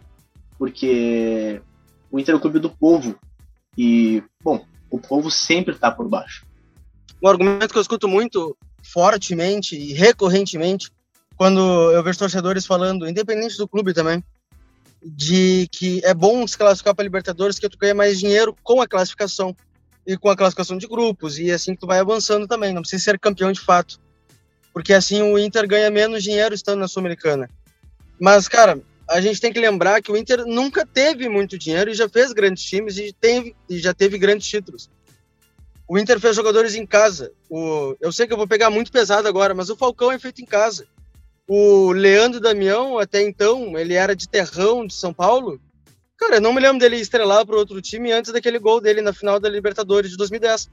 [0.58, 1.62] Porque
[2.10, 3.19] o Inter é o clube do povo.
[3.78, 6.45] E, bom, o povo sempre está por baixo.
[7.21, 10.89] Um argumento que eu escuto muito fortemente e recorrentemente
[11.36, 11.60] quando
[11.91, 14.24] eu vejo torcedores falando, independente do clube também,
[15.03, 18.87] de que é bom se classificar para Libertadores, que tu ganha mais dinheiro com a
[18.87, 19.55] classificação
[20.05, 23.19] e com a classificação de grupos, e assim tu vai avançando também, não precisa ser
[23.19, 23.99] campeão de fato.
[24.73, 27.49] Porque assim o Inter ganha menos dinheiro estando na Sul-Americana.
[28.19, 31.93] Mas, cara, a gente tem que lembrar que o Inter nunca teve muito dinheiro e
[31.93, 34.89] já fez grandes times e, teve, e já teve grandes títulos.
[35.87, 37.33] O Inter fez jogadores em casa.
[37.49, 40.41] O, eu sei que eu vou pegar muito pesado agora, mas o Falcão é feito
[40.41, 40.87] em casa.
[41.47, 45.60] O Leandro Damião, até então, ele era de Terrão, de São Paulo.
[46.17, 49.12] Cara, eu não me lembro dele estrelar para outro time antes daquele gol dele na
[49.12, 50.69] final da Libertadores de 2010.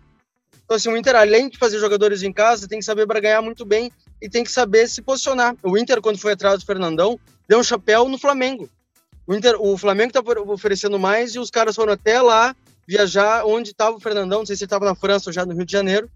[0.65, 3.41] Então, assim, o Inter, além de fazer jogadores em casa, tem que saber para ganhar
[3.41, 5.57] muito bem e tem que saber se posicionar.
[5.63, 8.69] O Inter, quando foi atrás do Fernandão, deu um chapéu no Flamengo.
[9.27, 12.55] O, Inter, o Flamengo tá oferecendo mais e os caras foram até lá
[12.87, 15.55] viajar onde estava o Fernandão, não sei se ele estava na França ou já no
[15.55, 16.11] Rio de Janeiro,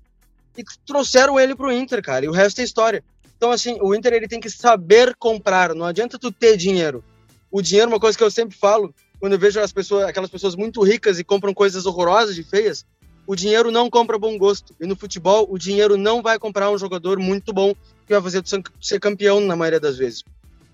[0.57, 2.25] e trouxeram ele para o Inter, cara.
[2.25, 3.05] E o resto é história.
[3.42, 5.74] Então, assim, o Inter ele tem que saber comprar.
[5.74, 7.02] Não adianta tu ter dinheiro.
[7.50, 10.55] O dinheiro, uma coisa que eu sempre falo, quando eu vejo as pessoas, aquelas pessoas
[10.55, 12.87] muito ricas e compram coisas horrorosas e feias,
[13.26, 14.76] o dinheiro não compra bom gosto.
[14.81, 17.74] E no futebol, o dinheiro não vai comprar um jogador muito bom
[18.07, 20.22] que vai fazer tu ser campeão na maioria das vezes.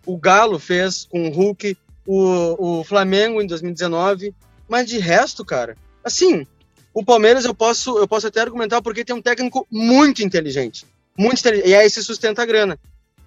[0.05, 1.75] O Galo fez com o Hulk,
[2.07, 4.35] o, o Flamengo em 2019,
[4.69, 6.47] mas de resto, cara, assim,
[6.93, 10.85] o Palmeiras eu posso, eu posso até argumentar porque tem um técnico muito inteligente
[11.19, 12.79] muito E aí se sustenta a grana.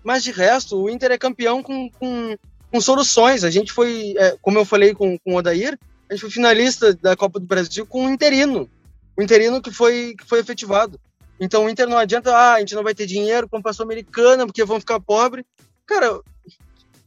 [0.02, 2.38] Mas de resto, o Inter é campeão com, com,
[2.72, 3.44] com soluções.
[3.44, 5.78] A gente foi, é, como eu falei com, com o Odair,
[6.10, 8.70] a gente foi finalista da Copa do Brasil com o interino.
[9.18, 11.00] O interino que foi, que foi efetivado.
[11.40, 14.46] Então o Inter não adianta, ah, a gente não vai ter dinheiro com a Sul-Americana
[14.46, 15.46] porque vão ficar pobre.
[15.86, 16.22] Cara,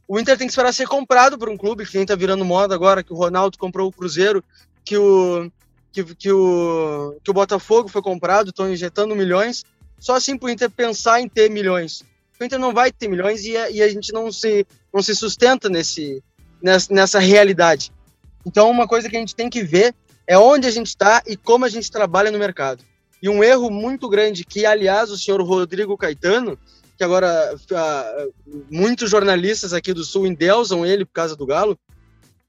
[0.06, 2.74] o Inter tem que esperar ser comprado por um clube, que nem tá virando moda
[2.74, 4.44] agora, que o Ronaldo comprou o Cruzeiro,
[4.84, 5.50] que o,
[5.92, 9.64] que, que o, que o Botafogo foi comprado, estão injetando milhões
[9.98, 12.02] só assim para o Inter pensar em ter milhões.
[12.40, 15.14] O Inter não vai ter milhões e a, e a gente não se, não se
[15.14, 16.22] sustenta nesse,
[16.62, 17.92] nessa, nessa realidade.
[18.46, 19.94] Então, uma coisa que a gente tem que ver
[20.26, 22.82] é onde a gente está e como a gente trabalha no mercado.
[23.22, 26.58] E um erro muito grande que, aliás, o senhor Rodrigo Caetano,
[26.96, 28.34] que agora uh,
[28.70, 31.78] muitos jornalistas aqui do Sul endeusam ele por causa do Galo,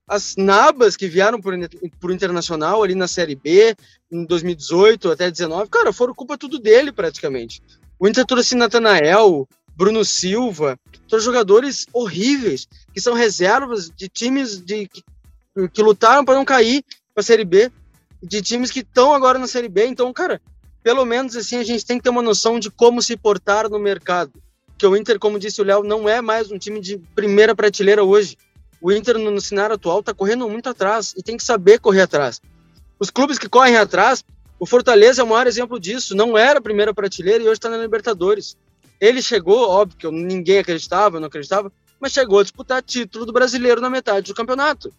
[0.08, 1.54] as nabas que vieram por,
[2.00, 3.76] por Internacional ali na Série B,
[4.12, 7.62] em 2018 até 19, cara, foram culpa tudo dele praticamente.
[8.00, 14.88] O Inter trouxe Natanael, Bruno Silva, são jogadores horríveis, que são reservas de times de,
[14.88, 15.04] que,
[15.74, 17.72] que lutaram para não cair para a Série B,
[18.22, 19.86] de times que estão agora na Série B.
[19.86, 20.42] Então, cara,
[20.84, 23.80] pelo menos assim, a gente tem que ter uma noção de como se portar no
[23.80, 24.32] mercado.
[24.78, 28.04] Que o Inter, como disse o Léo, não é mais um time de primeira prateleira
[28.04, 28.38] hoje.
[28.82, 32.42] O Inter, no, cenário atual, está correndo muito atrás e tem que saber correr atrás.
[33.00, 34.24] Os clubes que correm atrás,
[34.60, 36.16] o Fortaleza é o maior exemplo disso.
[36.16, 38.58] Não era a primeira prateleira e hoje está na Libertadores.
[39.00, 43.82] Ele chegou, óbvio que ninguém acreditava, não acreditava, mas chegou a disputar título do brasileiro
[43.82, 44.94] na metade do campeonato.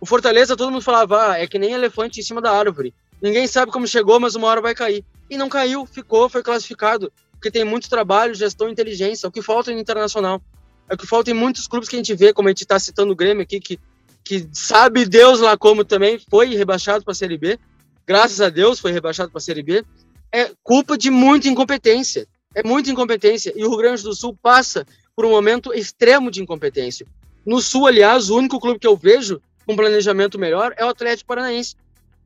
[0.00, 2.94] O Fortaleza, todo mundo falava, ah, é que nem elefante em cima da árvore.
[3.20, 5.04] Ninguém sabe como chegou, mas uma hora vai cair.
[5.30, 7.10] E não caiu, ficou, foi classificado.
[7.32, 9.28] Porque tem muito trabalho, gestão e inteligência.
[9.28, 10.40] O que falta no internacional.
[10.88, 13.12] É que falta em muitos clubes que a gente vê, como a gente está citando
[13.12, 13.78] o Grêmio aqui, que,
[14.24, 17.58] que sabe Deus lá como também foi rebaixado para a Série B.
[18.06, 19.84] Graças a Deus foi rebaixado para a Série B.
[20.32, 22.26] É culpa de muita incompetência.
[22.54, 23.52] É muita incompetência.
[23.56, 27.06] E o Rio Grande do Sul passa por um momento extremo de incompetência.
[27.44, 31.28] No Sul, aliás, o único clube que eu vejo com planejamento melhor é o Atlético
[31.28, 31.74] Paranaense.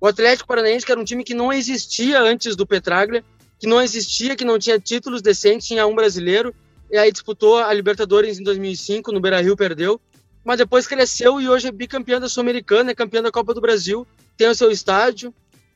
[0.01, 3.25] O Atlético Paranaense, que era um time que não existia antes do Petraglia,
[3.59, 6.55] que não existia, que não tinha títulos decentes, tinha um brasileiro,
[6.91, 10.01] e aí disputou a Libertadores em 2005, no Beira-Rio perdeu,
[10.45, 14.07] mas depois cresceu e hoje é bicampeão da Sul-Americana, é campeão da Copa do Brasil,
[14.37, 15.35] tem o seu estádio.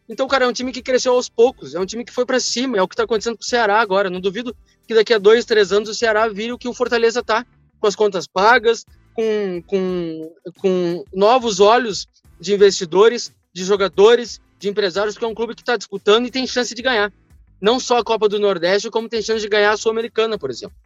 [0.08, 2.40] Então, cara, é um time que cresceu aos poucos, é um time que foi para
[2.40, 4.10] cima, é o que está acontecendo com o Ceará agora.
[4.10, 4.54] Não duvido
[4.86, 7.46] que daqui a dois, três anos o Ceará vire o que o Fortaleza tá,
[7.80, 12.06] com as contas pagas, com, com, com novos olhos
[12.40, 16.46] de investidores, de jogadores, de empresários, porque é um clube que está disputando e tem
[16.46, 17.12] chance de ganhar.
[17.60, 20.76] Não só a Copa do Nordeste, como tem chance de ganhar a Sul-Americana, por exemplo.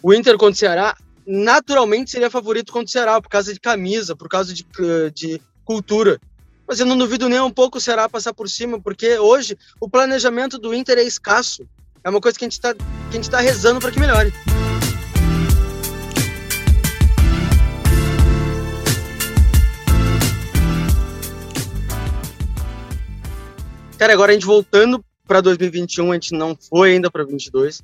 [0.00, 4.14] O Inter contra o Ceará, naturalmente seria favorito contra o Ceará, por causa de camisa,
[4.14, 4.64] por causa de,
[5.12, 6.20] de cultura.
[6.68, 9.90] Mas eu não duvido nem um pouco o Ceará passar por cima, porque hoje o
[9.90, 11.68] planejamento do Inter é escasso.
[12.04, 12.74] É uma coisa que a gente está
[13.30, 14.32] tá rezando para que melhore.
[23.98, 27.82] Cara, agora a gente voltando para 2021, a gente não foi ainda para 22.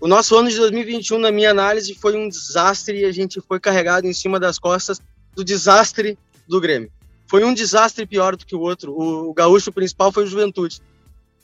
[0.00, 3.58] O nosso ano de 2021, na minha análise, foi um desastre e a gente foi
[3.58, 5.00] carregado em cima das costas
[5.34, 6.90] do desastre do Grêmio.
[7.26, 8.92] Foi um desastre pior do que o outro.
[8.92, 10.80] O, o gaúcho principal foi o Juventude.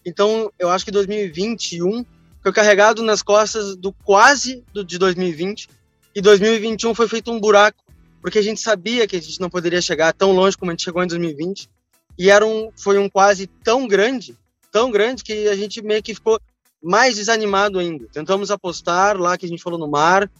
[0.06, 2.04] Então, eu acho que 2021
[2.40, 5.68] foi carregado nas costas do quase do, de 2020
[6.14, 7.82] e 2021 foi feito um buraco,
[8.20, 10.84] porque a gente sabia que a gente não poderia chegar tão longe como a gente
[10.84, 11.68] chegou em 2020
[12.16, 14.36] e era um, foi um quase tão grande,
[14.70, 16.38] tão grande que a gente meio que ficou
[16.84, 18.06] mais desanimado ainda.
[18.12, 20.30] Tentamos apostar lá que a gente falou no mar.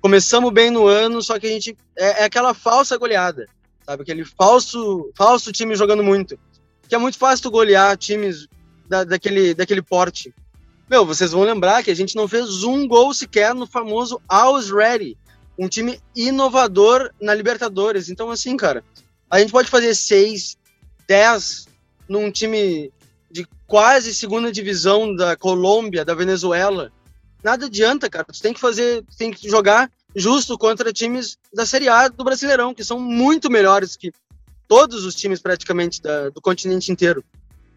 [0.00, 3.48] Começamos bem no ano, só que a gente é, é aquela falsa goleada,
[3.84, 4.02] sabe?
[4.02, 6.38] Aquele falso, falso time jogando muito.
[6.88, 8.46] Que é muito fácil tu golear times
[8.88, 10.32] da, daquele, daquele porte.
[10.88, 14.70] Meu, vocês vão lembrar que a gente não fez um gol sequer no famoso Always
[14.70, 15.16] Ready,
[15.58, 18.08] um time inovador na Libertadores.
[18.08, 18.84] Então, assim, cara,
[19.28, 20.56] a gente pode fazer seis,
[21.06, 21.66] 10
[22.08, 22.92] num time
[23.70, 26.90] quase segunda divisão da Colômbia, da Venezuela.
[27.40, 28.24] Nada adianta, cara.
[28.24, 32.74] Tu tem que fazer, tem que jogar justo contra times da Série A do Brasileirão,
[32.74, 34.12] que são muito melhores que
[34.66, 37.24] todos os times praticamente da, do continente inteiro.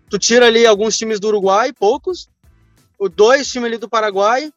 [0.09, 2.27] Tu tira ali alguns times do Uruguai, poucos,
[2.97, 4.51] o dois times ali do Paraguai,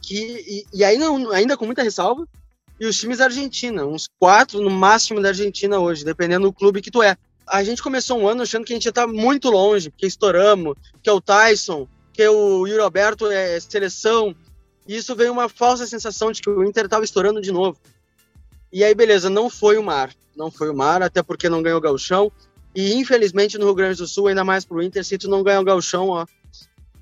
[0.00, 0.96] que e, e aí
[1.34, 2.24] ainda com muita ressalva,
[2.78, 6.80] e os times da Argentina, uns quatro no máximo da Argentina hoje, dependendo do clube
[6.80, 7.16] que tu é
[7.50, 10.76] a gente começou um ano achando que a gente ia estar muito longe, que estouramos,
[11.02, 14.34] que é o Tyson, que o Yuri Alberto é seleção.
[14.86, 17.78] E isso veio uma falsa sensação de que o Inter estava estourando de novo.
[18.72, 20.14] E aí, beleza, não foi o mar.
[20.36, 22.30] Não foi o mar, até porque não ganhou o galchão.
[22.74, 25.60] E infelizmente no Rio Grande do Sul, ainda mais pro Inter, se tu não ganhar
[25.60, 26.26] o galchão, ó,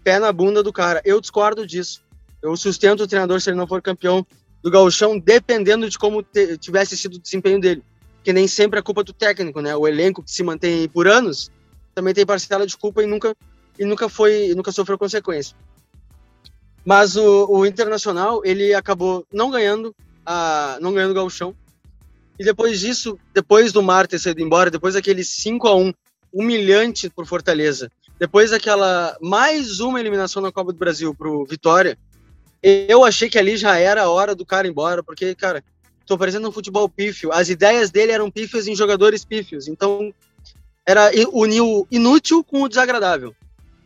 [0.02, 1.02] pé na bunda do cara.
[1.04, 2.02] Eu discordo disso.
[2.40, 4.26] Eu sustento o treinador se ele não for campeão
[4.62, 6.24] do galchão, dependendo de como
[6.61, 7.82] tivesse sido o desempenho dele
[8.27, 9.77] que nem sempre é culpa do técnico, né?
[9.77, 11.49] O elenco que se mantém por anos
[11.95, 13.37] também tem parcela de culpa e nunca
[13.79, 15.57] e nunca foi nunca sofreu consequência.
[16.85, 19.95] Mas o, o Internacional ele acabou não ganhando
[20.27, 21.55] a não ganhando o gauchão.
[22.37, 25.95] E depois disso, depois do Mar ter sido embora, depois daquele 5 a 1
[26.33, 31.97] humilhante por Fortaleza, depois daquela mais uma eliminação na Copa do Brasil pro Vitória,
[32.61, 35.62] eu achei que ali já era a hora do cara ir embora, porque, cara,
[36.07, 37.32] tô parecendo um futebol pífio.
[37.32, 39.68] As ideias dele eram pífias em jogadores pífios.
[39.68, 40.14] Então,
[40.86, 43.34] era unir o inútil com o desagradável.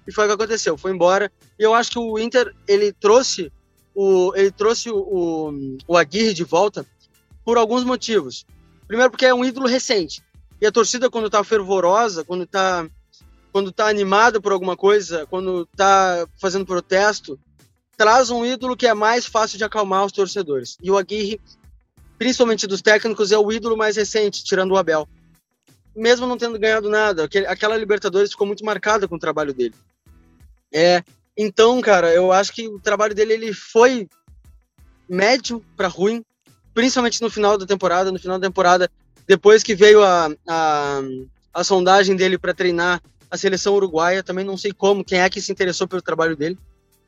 [0.07, 0.77] E foi o que aconteceu.
[0.77, 1.33] Foi embora.
[1.59, 3.51] E eu acho que o Inter, ele trouxe
[3.95, 6.87] o, ele trouxe o, o, o Aguirre de volta
[7.45, 8.47] por alguns motivos.
[8.87, 10.23] Primeiro porque é um ídolo recente.
[10.61, 12.87] E a torcida, quando tá fervorosa, quando tá,
[13.53, 17.39] quando tá animada por alguma coisa, quando tá fazendo protesto,
[17.97, 20.77] traz um ídolo que é mais fácil de acalmar os torcedores.
[20.83, 21.41] E o Aguirre,
[22.21, 25.09] principalmente dos técnicos, é o ídolo mais recente, tirando o Abel.
[25.97, 29.75] Mesmo não tendo ganhado nada, aquela Libertadores ficou muito marcada com o trabalho dele.
[30.71, 31.03] É,
[31.35, 34.07] então, cara, eu acho que o trabalho dele ele foi
[35.09, 36.23] médio para ruim,
[36.75, 38.13] principalmente no final da temporada.
[38.13, 38.91] No final da temporada,
[39.27, 41.01] depois que veio a, a,
[41.55, 43.01] a sondagem dele para treinar
[43.31, 46.59] a seleção uruguaia, também não sei como, quem é que se interessou pelo trabalho dele.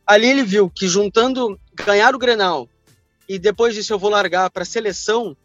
[0.06, 2.66] Ali ele viu que juntando ganhar o Grenal
[3.29, 5.37] e depois disso eu vou largar para a seleção,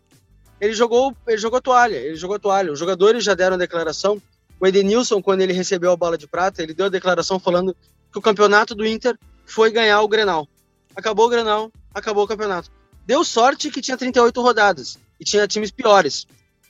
[0.59, 2.71] ele jogou, ele jogou toalha, ele jogou toalha.
[2.71, 4.21] Os jogadores já deram declaração.
[4.59, 7.75] O Edenilson, quando ele recebeu a bola de prata, ele deu a declaração falando
[8.11, 10.47] que o campeonato do Inter foi ganhar o Grenal.
[10.95, 12.71] Acabou o Grenal, acabou o campeonato.
[13.05, 16.25] Deu sorte que tinha 38 rodadas e tinha times piores.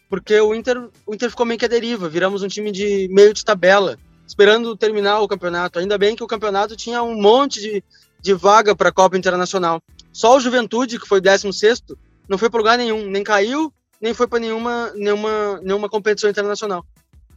[0.09, 3.33] Porque o Inter, o Inter ficou meio que a deriva, viramos um time de meio
[3.33, 3.97] de tabela
[4.27, 5.79] esperando terminar o campeonato.
[5.79, 7.83] Ainda bem que o campeonato tinha um monte de,
[8.21, 9.81] de vaga para a Copa Internacional.
[10.17, 11.83] Só o Juventude, que foi 16,
[12.27, 16.83] não foi para lugar nenhum, nem caiu, nem foi para nenhuma, nenhuma, nenhuma competição internacional.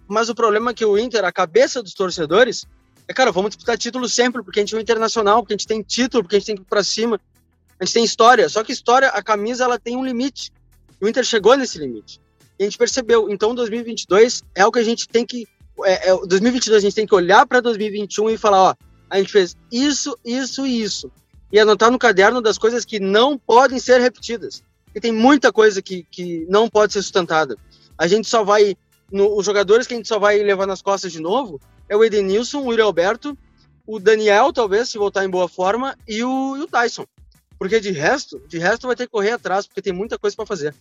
[0.09, 2.65] Mas o problema é que o Inter, a cabeça dos torcedores,
[3.07, 5.67] é, cara, vamos disputar título sempre, porque a gente é um internacional, porque a gente
[5.67, 7.21] tem título, porque a gente tem que ir para cima,
[7.79, 8.49] a gente tem história.
[8.49, 10.51] Só que história, a camisa, ela tem um limite.
[11.03, 12.19] O Inter chegou nesse limite.
[12.59, 13.31] E a gente percebeu.
[13.31, 15.47] Então, 2022 é o que a gente tem que
[15.85, 18.75] é, é, 2022 a gente tem que olhar para 2021 e falar, ó,
[19.11, 21.13] a gente fez isso, isso e isso.
[21.53, 24.63] E anotar no caderno das coisas que não podem ser repetidas.
[24.95, 27.57] E tem muita coisa que, que não pode ser sustentada.
[27.97, 28.77] A gente só vai.
[29.11, 32.05] No, os jogadores que a gente só vai levar nas costas de novo é o
[32.05, 33.37] Edenilson, o William Alberto,
[33.85, 37.05] o Daniel, talvez, se voltar em boa forma, e o, e o Tyson.
[37.59, 40.47] Porque de resto, de resto vai ter que correr atrás, porque tem muita coisa para
[40.47, 40.75] fazer.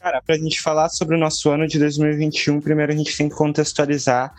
[0.00, 3.28] Cara, para a gente falar sobre o nosso ano de 2021, primeiro a gente tem
[3.28, 4.32] que contextualizar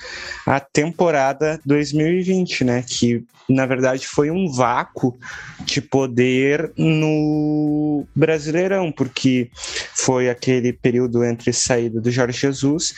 [0.46, 2.84] a temporada 2020, né?
[2.88, 5.18] Que na verdade foi um vácuo
[5.66, 9.50] de poder no Brasileirão, porque
[9.96, 12.94] foi aquele período entre saída do Jorge Jesus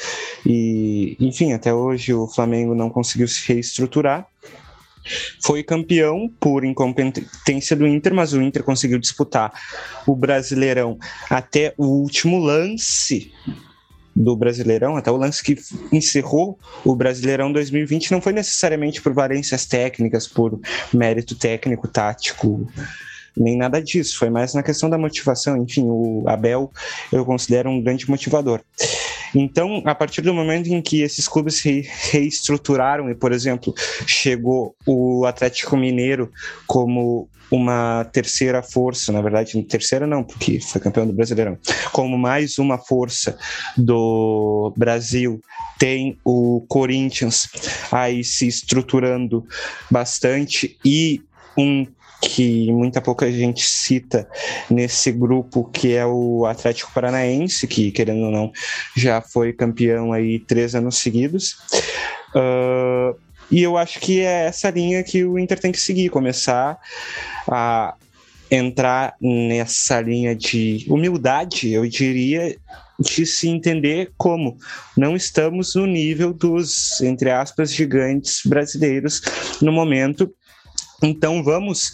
[0.45, 4.28] e, enfim, até hoje o Flamengo não conseguiu se reestruturar.
[5.41, 9.52] Foi campeão por incompetência do Inter, mas o Inter conseguiu disputar
[10.06, 10.97] o Brasileirão
[11.30, 13.32] até o último lance
[14.16, 15.56] do Brasileirão, até o lance que
[15.91, 20.60] encerrou o Brasileirão 2020, não foi necessariamente por valências técnicas, por
[20.93, 22.68] mérito técnico, tático,
[23.36, 24.18] nem nada disso.
[24.18, 25.56] Foi mais na questão da motivação.
[25.58, 26.72] Enfim, o Abel
[27.12, 28.62] eu considero um grande motivador.
[29.34, 33.74] Então, a partir do momento em que esses clubes se reestruturaram e, por exemplo,
[34.06, 36.32] chegou o Atlético Mineiro
[36.66, 41.58] como uma terceira força, na verdade, terceira não, porque foi campeão do Brasileirão,
[41.92, 43.38] como mais uma força
[43.76, 45.42] do Brasil,
[45.80, 47.48] tem o Corinthians
[47.92, 49.46] aí se estruturando
[49.90, 51.22] bastante e
[51.58, 51.88] um
[52.22, 54.28] que muita pouca gente cita
[54.70, 58.52] nesse grupo, que é o Atlético Paranaense, que, querendo ou não,
[58.96, 61.58] já foi campeão aí três anos seguidos.
[62.36, 63.18] Uh,
[63.50, 66.78] e eu acho que é essa linha que o Inter tem que seguir, começar
[67.48, 67.96] a
[68.52, 72.56] entrar nessa linha de humildade, eu diria,
[73.00, 74.58] de se entender como
[74.98, 79.22] não estamos no nível dos, entre aspas, gigantes brasileiros
[79.62, 80.32] no momento
[81.02, 81.91] então vamos,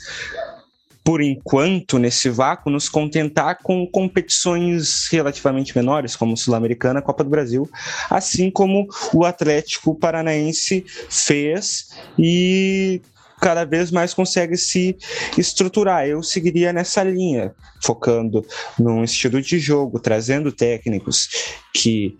[1.04, 7.70] por enquanto, nesse vácuo, nos contentar com competições relativamente menores, como Sul-Americana, Copa do Brasil,
[8.10, 13.02] assim como o Atlético Paranaense fez e
[13.40, 14.98] cada vez mais consegue se
[15.38, 16.08] estruturar.
[16.08, 17.54] Eu seguiria nessa linha,
[17.84, 18.44] focando
[18.80, 21.30] num estilo de jogo, trazendo técnicos
[21.74, 22.18] que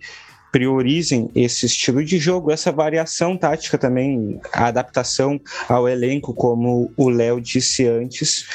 [0.56, 5.38] priorizem esse estilo de jogo, essa variação tática também, a adaptação
[5.68, 8.46] ao elenco, como o Léo disse antes,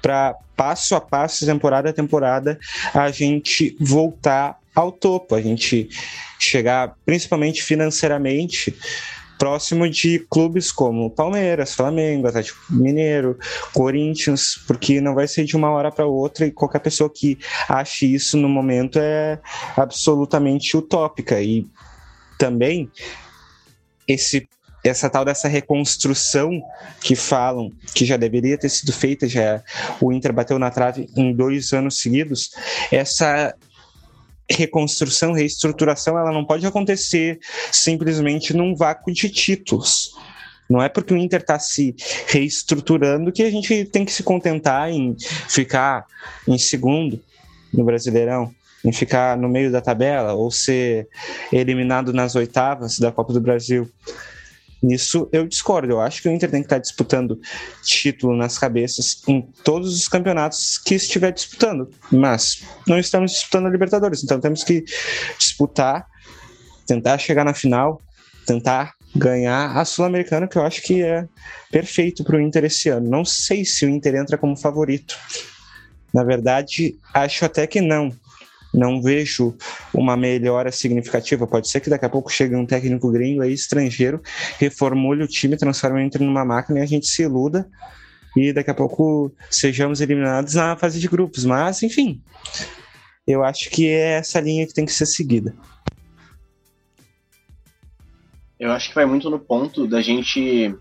[0.00, 2.60] para passo a passo, temporada a temporada,
[2.94, 5.88] a gente voltar ao topo, a gente
[6.38, 8.72] chegar principalmente financeiramente
[9.38, 13.38] próximo de clubes como Palmeiras, Flamengo, Atlético Mineiro,
[13.72, 18.12] Corinthians, porque não vai ser de uma hora para outra e qualquer pessoa que ache
[18.12, 19.38] isso no momento é
[19.76, 21.40] absolutamente utópica.
[21.40, 21.66] E
[22.38, 22.90] também
[24.06, 24.48] esse
[24.84, 26.62] essa tal dessa reconstrução
[27.00, 29.62] que falam que já deveria ter sido feita, já
[30.00, 32.50] o Inter bateu na trave em dois anos seguidos,
[32.90, 33.54] essa
[34.50, 37.38] reconstrução, reestruturação, ela não pode acontecer
[37.70, 40.12] simplesmente num vácuo de títulos.
[40.68, 41.96] Não é porque o Inter está se
[42.26, 45.16] reestruturando que a gente tem que se contentar em
[45.48, 46.04] ficar
[46.46, 47.18] em segundo
[47.72, 48.52] no Brasileirão,
[48.84, 51.08] em ficar no meio da tabela ou ser
[51.50, 53.88] eliminado nas oitavas da Copa do Brasil.
[54.82, 55.92] Nisso eu discordo.
[55.92, 57.40] Eu acho que o Inter tem que estar disputando
[57.82, 61.90] título nas cabeças em todos os campeonatos que estiver disputando.
[62.12, 64.84] Mas não estamos disputando a Libertadores, então temos que
[65.38, 66.06] disputar,
[66.86, 68.00] tentar chegar na final,
[68.46, 71.26] tentar ganhar a Sul-Americana, que eu acho que é
[71.70, 73.08] perfeito para o Inter esse ano.
[73.08, 75.16] Não sei se o Inter entra como favorito.
[76.12, 78.12] Na verdade, acho até que não
[78.78, 79.54] não vejo
[79.92, 81.46] uma melhora significativa.
[81.46, 84.22] Pode ser que daqui a pouco chegue um técnico gringo aí, estrangeiro,
[84.58, 87.68] reformule o time, transforme entre numa máquina e a gente se iluda
[88.36, 91.44] e daqui a pouco sejamos eliminados na fase de grupos.
[91.44, 92.22] Mas, enfim,
[93.26, 95.54] eu acho que é essa linha que tem que ser seguida.
[98.58, 100.74] Eu acho que vai muito no ponto da gente,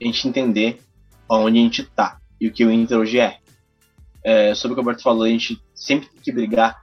[0.00, 0.80] a gente entender
[1.28, 3.38] onde a gente tá e o que o Inter hoje é.
[4.24, 6.80] é sobre o que o Alberto falou, a gente sempre tem que brigar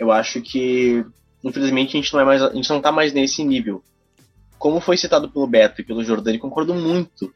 [0.00, 1.04] eu acho que,
[1.44, 3.84] infelizmente, a gente não, é mais, a gente não tá mais nesse nível.
[4.58, 7.32] Como foi citado pelo Beto e pelo Jordani, concordo muito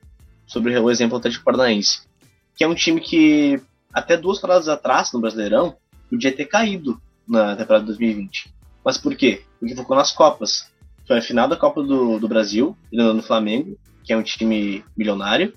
[0.47, 2.09] sobre o exemplo do Atlético Paranaense,
[2.57, 3.61] que é um time que,
[3.93, 5.77] até duas paradas atrás, no Brasileirão,
[6.09, 6.99] podia ter caído
[7.29, 8.55] na temporada de 2020.
[8.83, 9.43] Mas por quê?
[9.61, 10.73] Porque focou nas Copas.
[11.07, 15.53] Foi a final da Copa do, do Brasil, no Flamengo, que é um time milionário,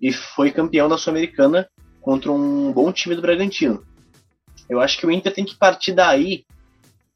[0.00, 1.66] e foi campeão da Sul-Americana
[2.02, 3.82] contra um bom time do Bragantino.
[4.72, 6.46] Eu acho que o Inter tem que partir daí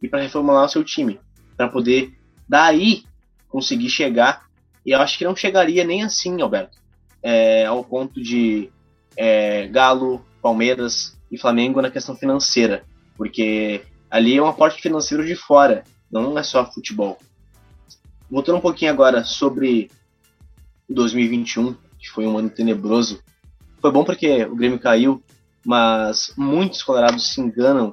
[0.02, 1.18] e para reformular o seu time,
[1.56, 2.12] para poder
[2.46, 3.04] daí
[3.48, 4.44] conseguir chegar.
[4.84, 6.76] E eu acho que não chegaria nem assim, Alberto,
[7.22, 8.70] é, ao ponto de
[9.16, 12.84] é, Galo, Palmeiras e Flamengo na questão financeira,
[13.16, 15.82] porque ali é um aporte financeiro de fora,
[16.12, 17.18] não é só futebol.
[18.30, 19.90] Voltando um pouquinho agora sobre
[20.90, 23.22] 2021, que foi um ano tenebroso,
[23.80, 25.22] foi bom porque o Grêmio caiu,
[25.66, 27.92] mas muitos colorados se enganam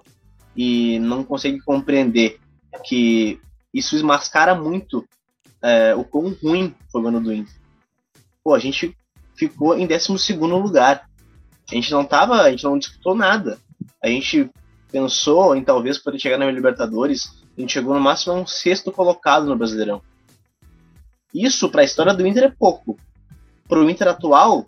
[0.55, 2.39] e não conseguem compreender
[2.85, 3.41] que
[3.73, 5.03] isso esmascara muito
[5.59, 7.55] é, o quão ruim foi o ano do Inter.
[8.43, 8.95] Pô, a gente
[9.35, 11.09] ficou em 12 lugar.
[11.71, 13.57] A gente não tava, a gente não disputou nada.
[14.03, 14.51] A gente
[14.91, 17.43] pensou em talvez poder chegar na Libertadores.
[17.57, 19.99] A gente chegou no máximo a um sexto colocado no Brasileirão.
[21.33, 22.99] Isso para a história do Inter é pouco.
[23.67, 24.67] Para o Inter atual,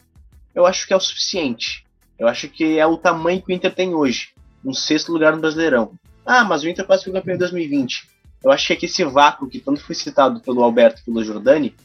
[0.56, 1.85] eu acho que é o suficiente.
[2.18, 4.30] Eu acho que é o tamanho que o Inter tem hoje.
[4.63, 5.93] Um sexto lugar no Brasileirão.
[6.26, 8.09] Ah, mas o Inter quase foi campeão em 2020.
[8.43, 11.76] Eu acho que aqui esse vácuo que tanto foi citado pelo Alberto e pelo Jordani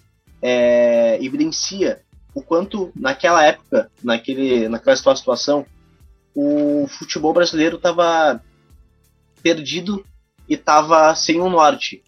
[0.43, 2.01] é, evidencia
[2.35, 5.67] o quanto naquela época, naquele, naquela situação,
[6.35, 8.41] o futebol brasileiro estava
[9.43, 10.05] perdido
[10.49, 12.03] e estava sem um norte.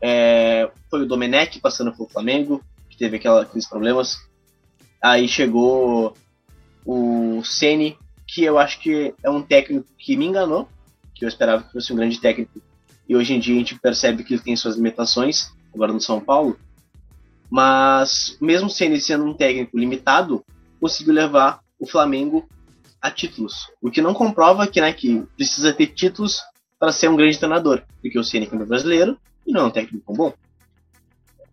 [0.00, 4.18] É, foi o Domenech passando pelo Flamengo, que teve aquela, aqueles problemas.
[5.02, 6.14] Aí chegou
[6.84, 10.68] o Ceni, que eu acho que é um técnico que me enganou,
[11.14, 12.60] que eu esperava que fosse um grande técnico,
[13.08, 16.20] e hoje em dia a gente percebe que ele tem suas limitações, agora no São
[16.20, 16.58] Paulo.
[17.50, 20.44] Mas, mesmo sendo sendo um técnico limitado,
[20.80, 22.48] conseguiu levar o Flamengo
[23.00, 23.68] a títulos.
[23.80, 26.40] O que não comprova que, né, que precisa ter títulos
[26.78, 30.12] para ser um grande treinador, porque o Ceni é brasileiro e não é um técnico
[30.14, 30.32] bom.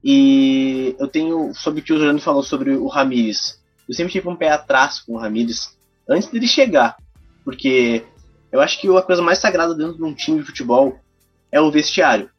[0.03, 3.60] E eu tenho, sobre o que o Juliano falou sobre o Ramires,
[3.91, 5.77] eu sempre tive um pé atrás com o Ramires
[6.07, 6.95] antes dele chegar.
[7.43, 8.05] Porque
[8.49, 10.97] eu acho que a coisa mais sagrada dentro de um time de futebol
[11.51, 12.29] é o vestiário.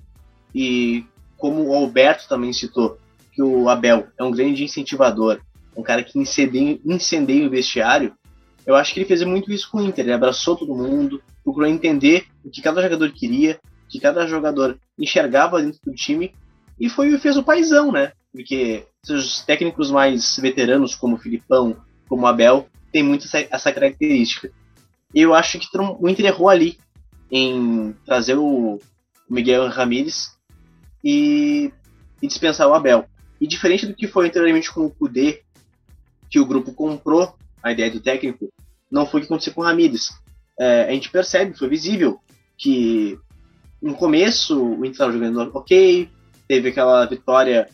[0.55, 1.05] E
[1.37, 2.99] como o Alberto também citou,
[3.33, 5.43] que o Abel é um grande incentivador,
[5.77, 8.15] um cara que incendeia, incendeia o vestiário,
[8.65, 10.07] eu acho que ele fez muito isso com o Inter.
[10.07, 14.79] Ele abraçou todo mundo, procurou entender o que cada jogador queria, o que cada jogador
[14.99, 16.35] enxergava dentro do time,
[16.81, 18.13] e foi fez o paizão, né?
[18.33, 21.77] Porque os técnicos mais veteranos, como o Filipão,
[22.09, 24.53] como o Abel, tem muito essa, essa característica.
[25.15, 26.79] Eu acho que o Inter errou ali
[27.31, 28.79] em trazer o
[29.29, 30.37] Miguel Ramírez
[31.03, 31.73] e,
[32.21, 33.07] e dispensar o Abel.
[33.41, 35.43] E diferente do que foi anteriormente com o Kudê,
[36.31, 38.53] que o grupo comprou a ideia do técnico,
[38.91, 40.11] não foi o que aconteceu com o Ramírez.
[40.59, 42.21] É, a gente percebe, foi visível,
[42.57, 43.19] que
[43.81, 46.09] no começo o Inter estava jogando ok,
[46.47, 47.69] teve aquela vitória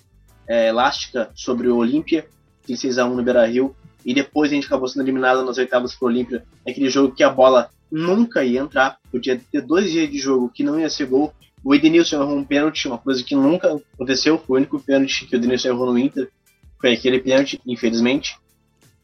[0.49, 2.27] é, elástica sobre o Olímpia,
[2.69, 6.09] em 6x1 no Beira Rio, e depois a gente acabou sendo eliminado nas oitavas pro
[6.09, 10.51] Olímpia, aquele jogo que a bola nunca ia entrar, podia ter dois dias de jogo
[10.51, 11.33] que não ia ser gol.
[11.65, 15.35] O Edenilson errou um pênalti, uma coisa que nunca aconteceu, foi o único pênalti que
[15.35, 16.31] o Edenilson errou no Inter,
[16.81, 18.39] foi aquele pênalti, infelizmente.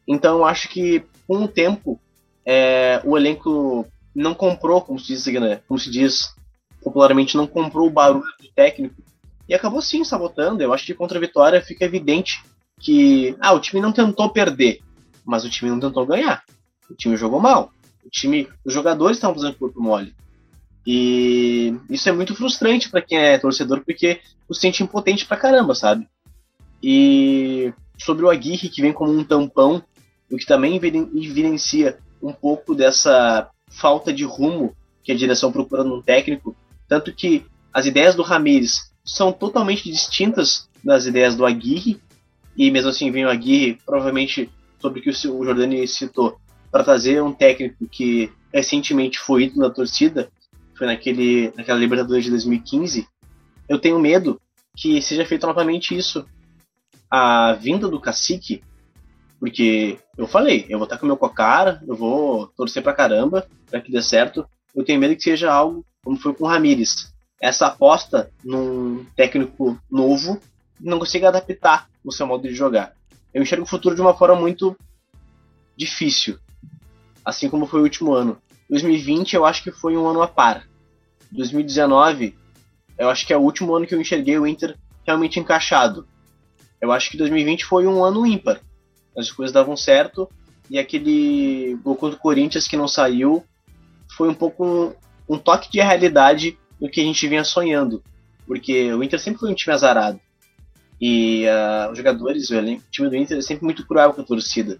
[0.07, 1.99] Então eu acho que com o tempo
[2.45, 3.85] é, o elenco
[4.15, 6.33] não comprou, como se diz, né, como se diz
[6.83, 8.95] popularmente, não comprou o barulho do técnico
[9.47, 10.61] e acabou sim sabotando.
[10.61, 12.43] Eu acho que contra a Vitória fica evidente
[12.79, 14.81] que ah, o time não tentou perder,
[15.23, 16.43] mas o time não tentou ganhar.
[16.89, 17.71] O time jogou mal.
[18.03, 20.13] O time, os jogadores estavam fazendo corpo mole.
[20.85, 25.73] E isso é muito frustrante para quem é torcedor, porque o sente impotente pra caramba,
[25.73, 26.07] sabe?
[26.81, 29.83] E sobre o Aguirre, que vem como um tampão,
[30.31, 36.01] o que também evidencia um pouco dessa falta de rumo que a direção procura num
[36.01, 36.55] técnico,
[36.87, 42.01] tanto que as ideias do Ramires são totalmente distintas das ideias do Aguirre,
[42.57, 44.49] e mesmo assim vem o Aguirre, provavelmente
[44.79, 46.37] sobre o que o Jordani citou,
[46.71, 50.29] para trazer um técnico que recentemente foi ídolo da torcida,
[50.77, 53.07] foi naquele, naquela Libertadores de 2015,
[53.67, 54.39] eu tenho medo
[54.75, 56.25] que seja feito novamente isso.
[57.09, 58.61] A vinda do cacique,
[59.39, 63.47] porque eu falei, eu vou estar com o meu cocara, eu vou torcer pra caramba
[63.69, 64.45] para que dê certo.
[64.75, 67.13] Eu tenho medo que seja algo como foi com o Ramires.
[67.45, 70.41] Essa aposta num técnico novo
[70.81, 72.95] não consiga adaptar o seu modo de jogar.
[73.31, 74.75] Eu enxergo o futuro de uma forma muito
[75.77, 76.39] difícil,
[77.23, 78.41] assim como foi o último ano.
[78.67, 80.67] 2020 eu acho que foi um ano a par.
[81.31, 82.35] 2019
[82.97, 84.75] eu acho que é o último ano que eu enxerguei o Inter
[85.05, 86.07] realmente encaixado.
[86.81, 88.59] Eu acho que 2020 foi um ano ímpar.
[89.15, 90.27] As coisas davam certo
[90.67, 93.45] e aquele gol contra o Corinthians que não saiu
[94.17, 94.95] foi um pouco um,
[95.29, 98.03] um toque de realidade do que a gente vinha sonhando.
[98.45, 100.19] Porque o Inter sempre foi um time azarado.
[100.99, 104.79] E uh, os jogadores, o, time do Inter é sempre muito cruel com a torcida.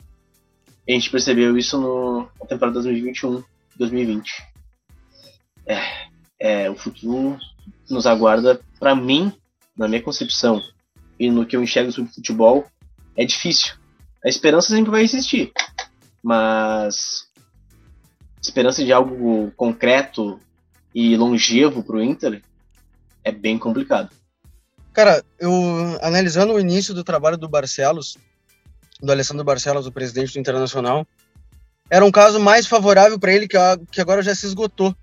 [0.87, 3.43] A gente percebeu isso no, na temporada 2021
[3.77, 4.31] 2020.
[5.65, 5.81] É,
[6.39, 7.37] é, o futuro
[7.89, 9.33] nos aguarda, para mim,
[9.75, 10.61] na minha concepção
[11.19, 12.65] e no que eu enxergo sobre futebol,
[13.15, 13.73] é difícil.
[14.23, 15.51] A esperança sempre vai existir,
[16.23, 17.27] mas
[18.41, 20.39] esperança de algo concreto
[20.95, 22.41] e longevo para o Inter
[23.21, 24.09] é bem complicado.
[24.93, 25.51] Cara, eu
[26.01, 28.17] analisando o início do trabalho do Barcelos,
[29.01, 31.05] do Alessandro Barcelos, o presidente do Internacional,
[31.89, 33.57] era um caso mais favorável para ele que,
[33.91, 34.95] que agora já se esgotou.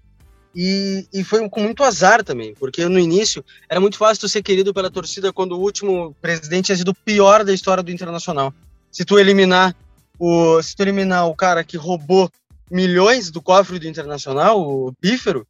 [0.54, 4.42] E, e, foi com muito azar também, porque no início era muito fácil tu ser
[4.42, 8.52] querido pela torcida quando o último presidente tinha sido o pior da história do Internacional.
[8.90, 9.74] Se tu eliminar
[10.18, 12.30] o, se tu eliminar o cara que roubou
[12.70, 15.46] milhões do cofre do Internacional, o Pífero,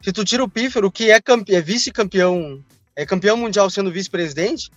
[0.00, 2.62] se tu tira o Pífero, que é, é vice-campeão,
[2.94, 4.70] é campeão mundial sendo vice-presidente,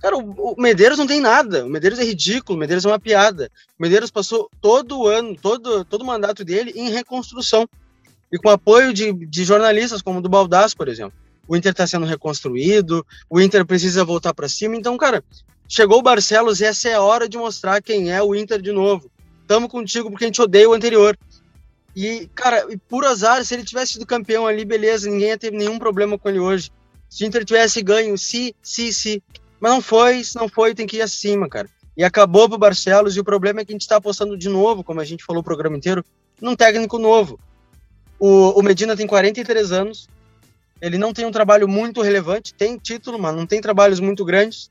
[0.00, 1.66] cara, o, o, Medeiros não tem nada.
[1.66, 3.50] O Medeiros é ridículo, o Medeiros é uma piada.
[3.78, 7.68] O Medeiros passou todo o ano, todo, todo o mandato dele em reconstrução
[8.32, 11.16] e com apoio de, de jornalistas como o do Baldass, por exemplo.
[11.48, 14.76] O Inter está sendo reconstruído, o Inter precisa voltar para cima.
[14.76, 15.22] Então, cara,
[15.68, 18.72] chegou o Barcelos e essa é a hora de mostrar quem é o Inter de
[18.72, 19.10] novo.
[19.46, 21.16] Tamo contigo porque a gente odeia o anterior.
[21.96, 25.78] E, cara, por azar, se ele tivesse sido campeão ali, beleza, ninguém ia ter nenhum
[25.78, 26.70] problema com ele hoje.
[27.08, 29.22] Se o Inter tivesse ganho, se, se, se.
[29.58, 31.70] Mas não foi, se não foi, tem que ir acima, cara.
[31.96, 34.84] E acabou pro Barcelos, e o problema é que a gente tá apostando de novo,
[34.84, 36.04] como a gente falou o programa inteiro,
[36.38, 37.40] num técnico novo.
[38.18, 40.06] O, o Medina tem 43 anos.
[40.82, 44.70] Ele não tem um trabalho muito relevante, tem título, mas não tem trabalhos muito grandes.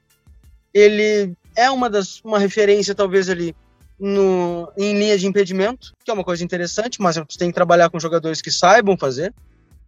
[0.71, 3.55] Ele é uma das uma referência talvez ali
[3.99, 7.89] no, em linha de impedimento, que é uma coisa interessante, mas você tem que trabalhar
[7.89, 9.33] com jogadores que saibam fazer,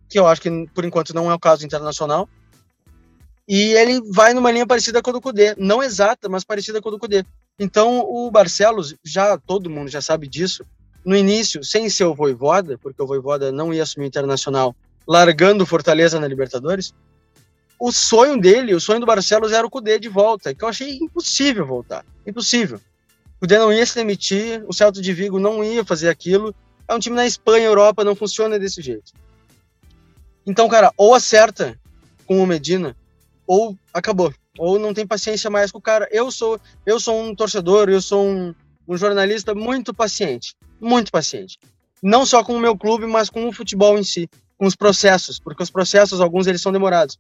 [0.10, 2.30] que eu acho que por enquanto não é o caso internacional.
[3.48, 6.90] E ele vai numa linha parecida com a do Cudê, não exata, mas parecida com
[6.90, 7.26] a do Cudê.
[7.60, 10.66] Então o Barcelos, já todo mundo já sabe disso,
[11.06, 14.76] no início, sem ser o Voivoda, porque o Voivoda não ia assumir internacional,
[15.08, 16.94] largando Fortaleza na Libertadores,
[17.80, 20.98] o sonho dele, o sonho do Barcelos era o Cudê de volta, que eu achei
[20.98, 22.04] impossível voltar.
[22.26, 22.82] Impossível.
[23.38, 26.54] O Cudê não ia se demitir, o Celta de Vigo não ia fazer aquilo.
[26.88, 29.14] É um time na Espanha, Europa, não funciona desse jeito.
[30.46, 31.80] Então, cara, ou acerta
[32.26, 32.96] com o Medina,
[33.46, 34.34] ou acabou.
[34.58, 36.08] Ou não tem paciência mais com o cara.
[36.12, 38.56] Eu sou, eu sou um torcedor, eu sou um,
[38.88, 41.58] um jornalista muito paciente muito paciente.
[42.02, 45.40] Não só com o meu clube, mas com o futebol em si, com os processos,
[45.40, 47.18] porque os processos, alguns eles são demorados.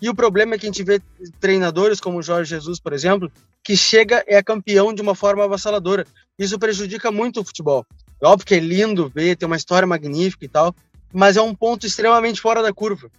[0.00, 1.00] E o problema é que a gente vê
[1.40, 3.30] treinadores como o Jorge Jesus, por exemplo,
[3.64, 6.06] que chega é campeão de uma forma avassaladora.
[6.38, 7.84] Isso prejudica muito o futebol.
[8.20, 10.74] É óbvio que é lindo ver, tem uma história magnífica e tal,
[11.12, 13.10] mas é um ponto extremamente fora da curva.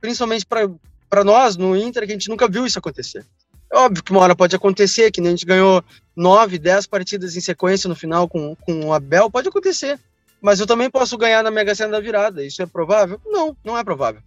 [0.00, 3.24] Principalmente para nós, no Inter, que a gente nunca viu isso acontecer.
[3.70, 5.82] É óbvio que uma hora pode acontecer, que nem a gente ganhou
[6.14, 9.98] nove, dez partidas em sequência no final com, com o Abel, pode acontecer.
[10.42, 12.44] Mas eu também posso ganhar na Mega Sena da virada.
[12.44, 13.20] Isso é provável?
[13.24, 14.20] Não, não é provável.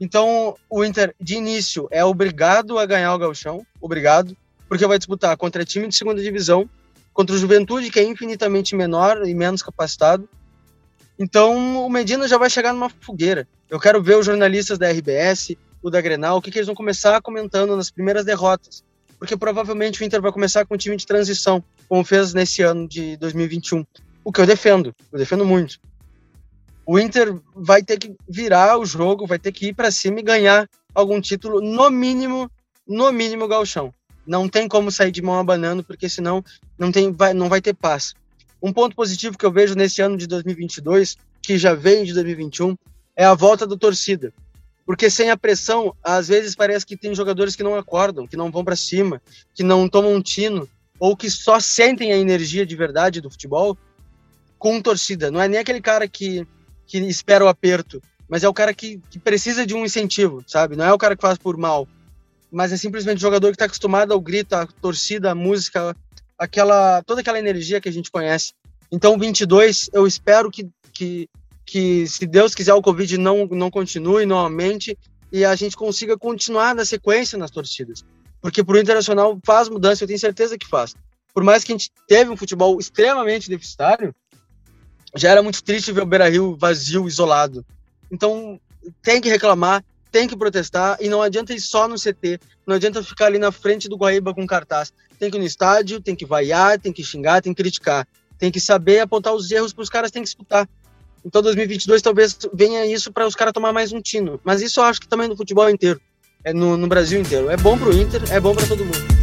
[0.00, 4.34] Então, o Inter, de início, é obrigado a ganhar o Galchão, obrigado,
[4.66, 6.68] porque vai disputar contra time de segunda divisão,
[7.12, 10.26] contra o Juventude, que é infinitamente menor e menos capacitado.
[11.18, 13.46] Então, o Medina já vai chegar numa fogueira.
[13.68, 16.74] Eu quero ver os jornalistas da RBS, o da Grenal, o que, que eles vão
[16.74, 18.82] começar comentando nas primeiras derrotas.
[19.18, 22.88] Porque provavelmente o Inter vai começar com um time de transição, como fez nesse ano
[22.88, 23.84] de 2021.
[24.24, 25.78] O que eu defendo, eu defendo muito.
[26.92, 30.24] O Inter vai ter que virar o jogo, vai ter que ir para cima e
[30.24, 32.50] ganhar algum título, no mínimo,
[32.84, 33.94] no mínimo galchão.
[34.26, 36.42] Não tem como sair de mão abanando, porque senão
[36.76, 38.12] não, tem, vai, não vai ter paz.
[38.60, 42.76] Um ponto positivo que eu vejo nesse ano de 2022, que já vem de 2021,
[43.14, 44.34] é a volta da torcida.
[44.84, 48.50] Porque sem a pressão, às vezes parece que tem jogadores que não acordam, que não
[48.50, 49.22] vão para cima,
[49.54, 50.68] que não tomam um tino,
[50.98, 53.78] ou que só sentem a energia de verdade do futebol
[54.58, 55.30] com torcida.
[55.30, 56.44] Não é nem aquele cara que,
[56.90, 60.74] que espera o aperto, mas é o cara que, que precisa de um incentivo, sabe?
[60.74, 61.86] Não é o cara que faz por mal,
[62.50, 65.96] mas é simplesmente o jogador que está acostumado ao grito, à torcida, à música,
[66.36, 68.52] aquela toda aquela energia que a gente conhece.
[68.90, 71.28] Então, 22, eu espero que, que,
[71.64, 74.98] que se Deus quiser, o Covid não, não continue, não aumente
[75.30, 78.04] e a gente consiga continuar na sequência nas torcidas.
[78.42, 80.96] Porque pro Internacional faz mudança, eu tenho certeza que faz.
[81.32, 84.12] Por mais que a gente teve um futebol extremamente deficitário,
[85.14, 87.64] já era muito triste ver o Beira-Rio vazio, isolado.
[88.10, 88.60] Então,
[89.02, 93.02] tem que reclamar, tem que protestar e não adianta ir só no CT, não adianta
[93.02, 94.92] ficar ali na frente do Guaíba com cartaz.
[95.18, 98.06] Tem que ir no estádio, tem que vaiar, tem que xingar, tem que criticar.
[98.38, 100.68] Tem que saber apontar os erros para os caras têm que escutar.
[101.24, 104.40] Então 2022 talvez venha isso para os caras tomar mais um tino.
[104.42, 106.00] Mas isso eu acho que também no futebol inteiro,
[106.42, 107.50] é no, no Brasil inteiro.
[107.50, 109.19] É bom para o Inter, é bom para todo mundo.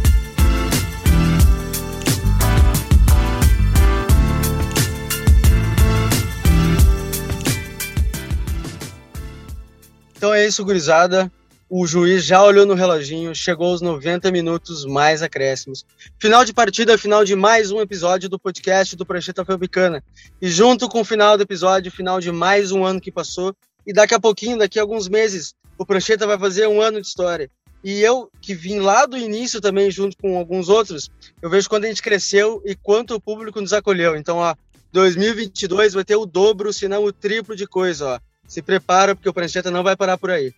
[10.18, 11.30] Então é isso, gurizada.
[11.70, 15.86] O juiz já olhou no reloginho, chegou aos 90 minutos mais acréscimos.
[16.18, 20.02] Final de partida, final de mais um episódio do podcast do Prancheta Felbicana.
[20.42, 23.54] E junto com o final do episódio, final de mais um ano que passou.
[23.86, 27.06] E daqui a pouquinho, daqui a alguns meses, o Prancheta vai fazer um ano de
[27.06, 27.48] história.
[27.84, 31.08] E eu, que vim lá do início também, junto com alguns outros,
[31.40, 34.16] eu vejo quando a gente cresceu e quanto o público nos acolheu.
[34.16, 34.56] Então, ó,
[34.90, 39.28] 2022 vai ter o dobro, se não o triplo de coisa, ó se prepara, porque
[39.28, 40.52] o Prancheta não vai parar por aí.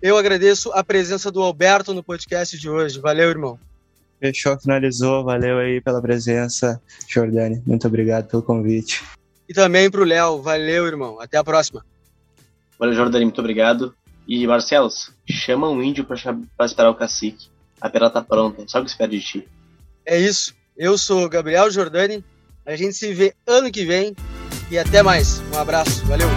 [0.00, 3.00] Eu agradeço a presença do Alberto no podcast de hoje.
[3.00, 3.58] Valeu, irmão.
[4.20, 5.24] Fechou, finalizou.
[5.24, 7.62] Valeu aí pela presença, Jordani.
[7.66, 9.02] Muito obrigado pelo convite.
[9.48, 10.42] E também para o Léo.
[10.42, 11.18] Valeu, irmão.
[11.18, 11.84] Até a próxima.
[12.78, 13.24] Valeu, Jordani.
[13.24, 13.94] Muito obrigado.
[14.28, 17.48] E, Marcelos, chama um índio para esperar o cacique.
[17.80, 18.64] A pera tá pronta.
[18.66, 19.48] Só o que espera de ti.
[20.04, 20.54] É isso.
[20.76, 22.22] Eu sou Gabriel Jordani.
[22.66, 24.14] A gente se vê ano que vem.
[24.70, 25.40] E até mais.
[25.54, 26.04] Um abraço.
[26.06, 26.28] Valeu.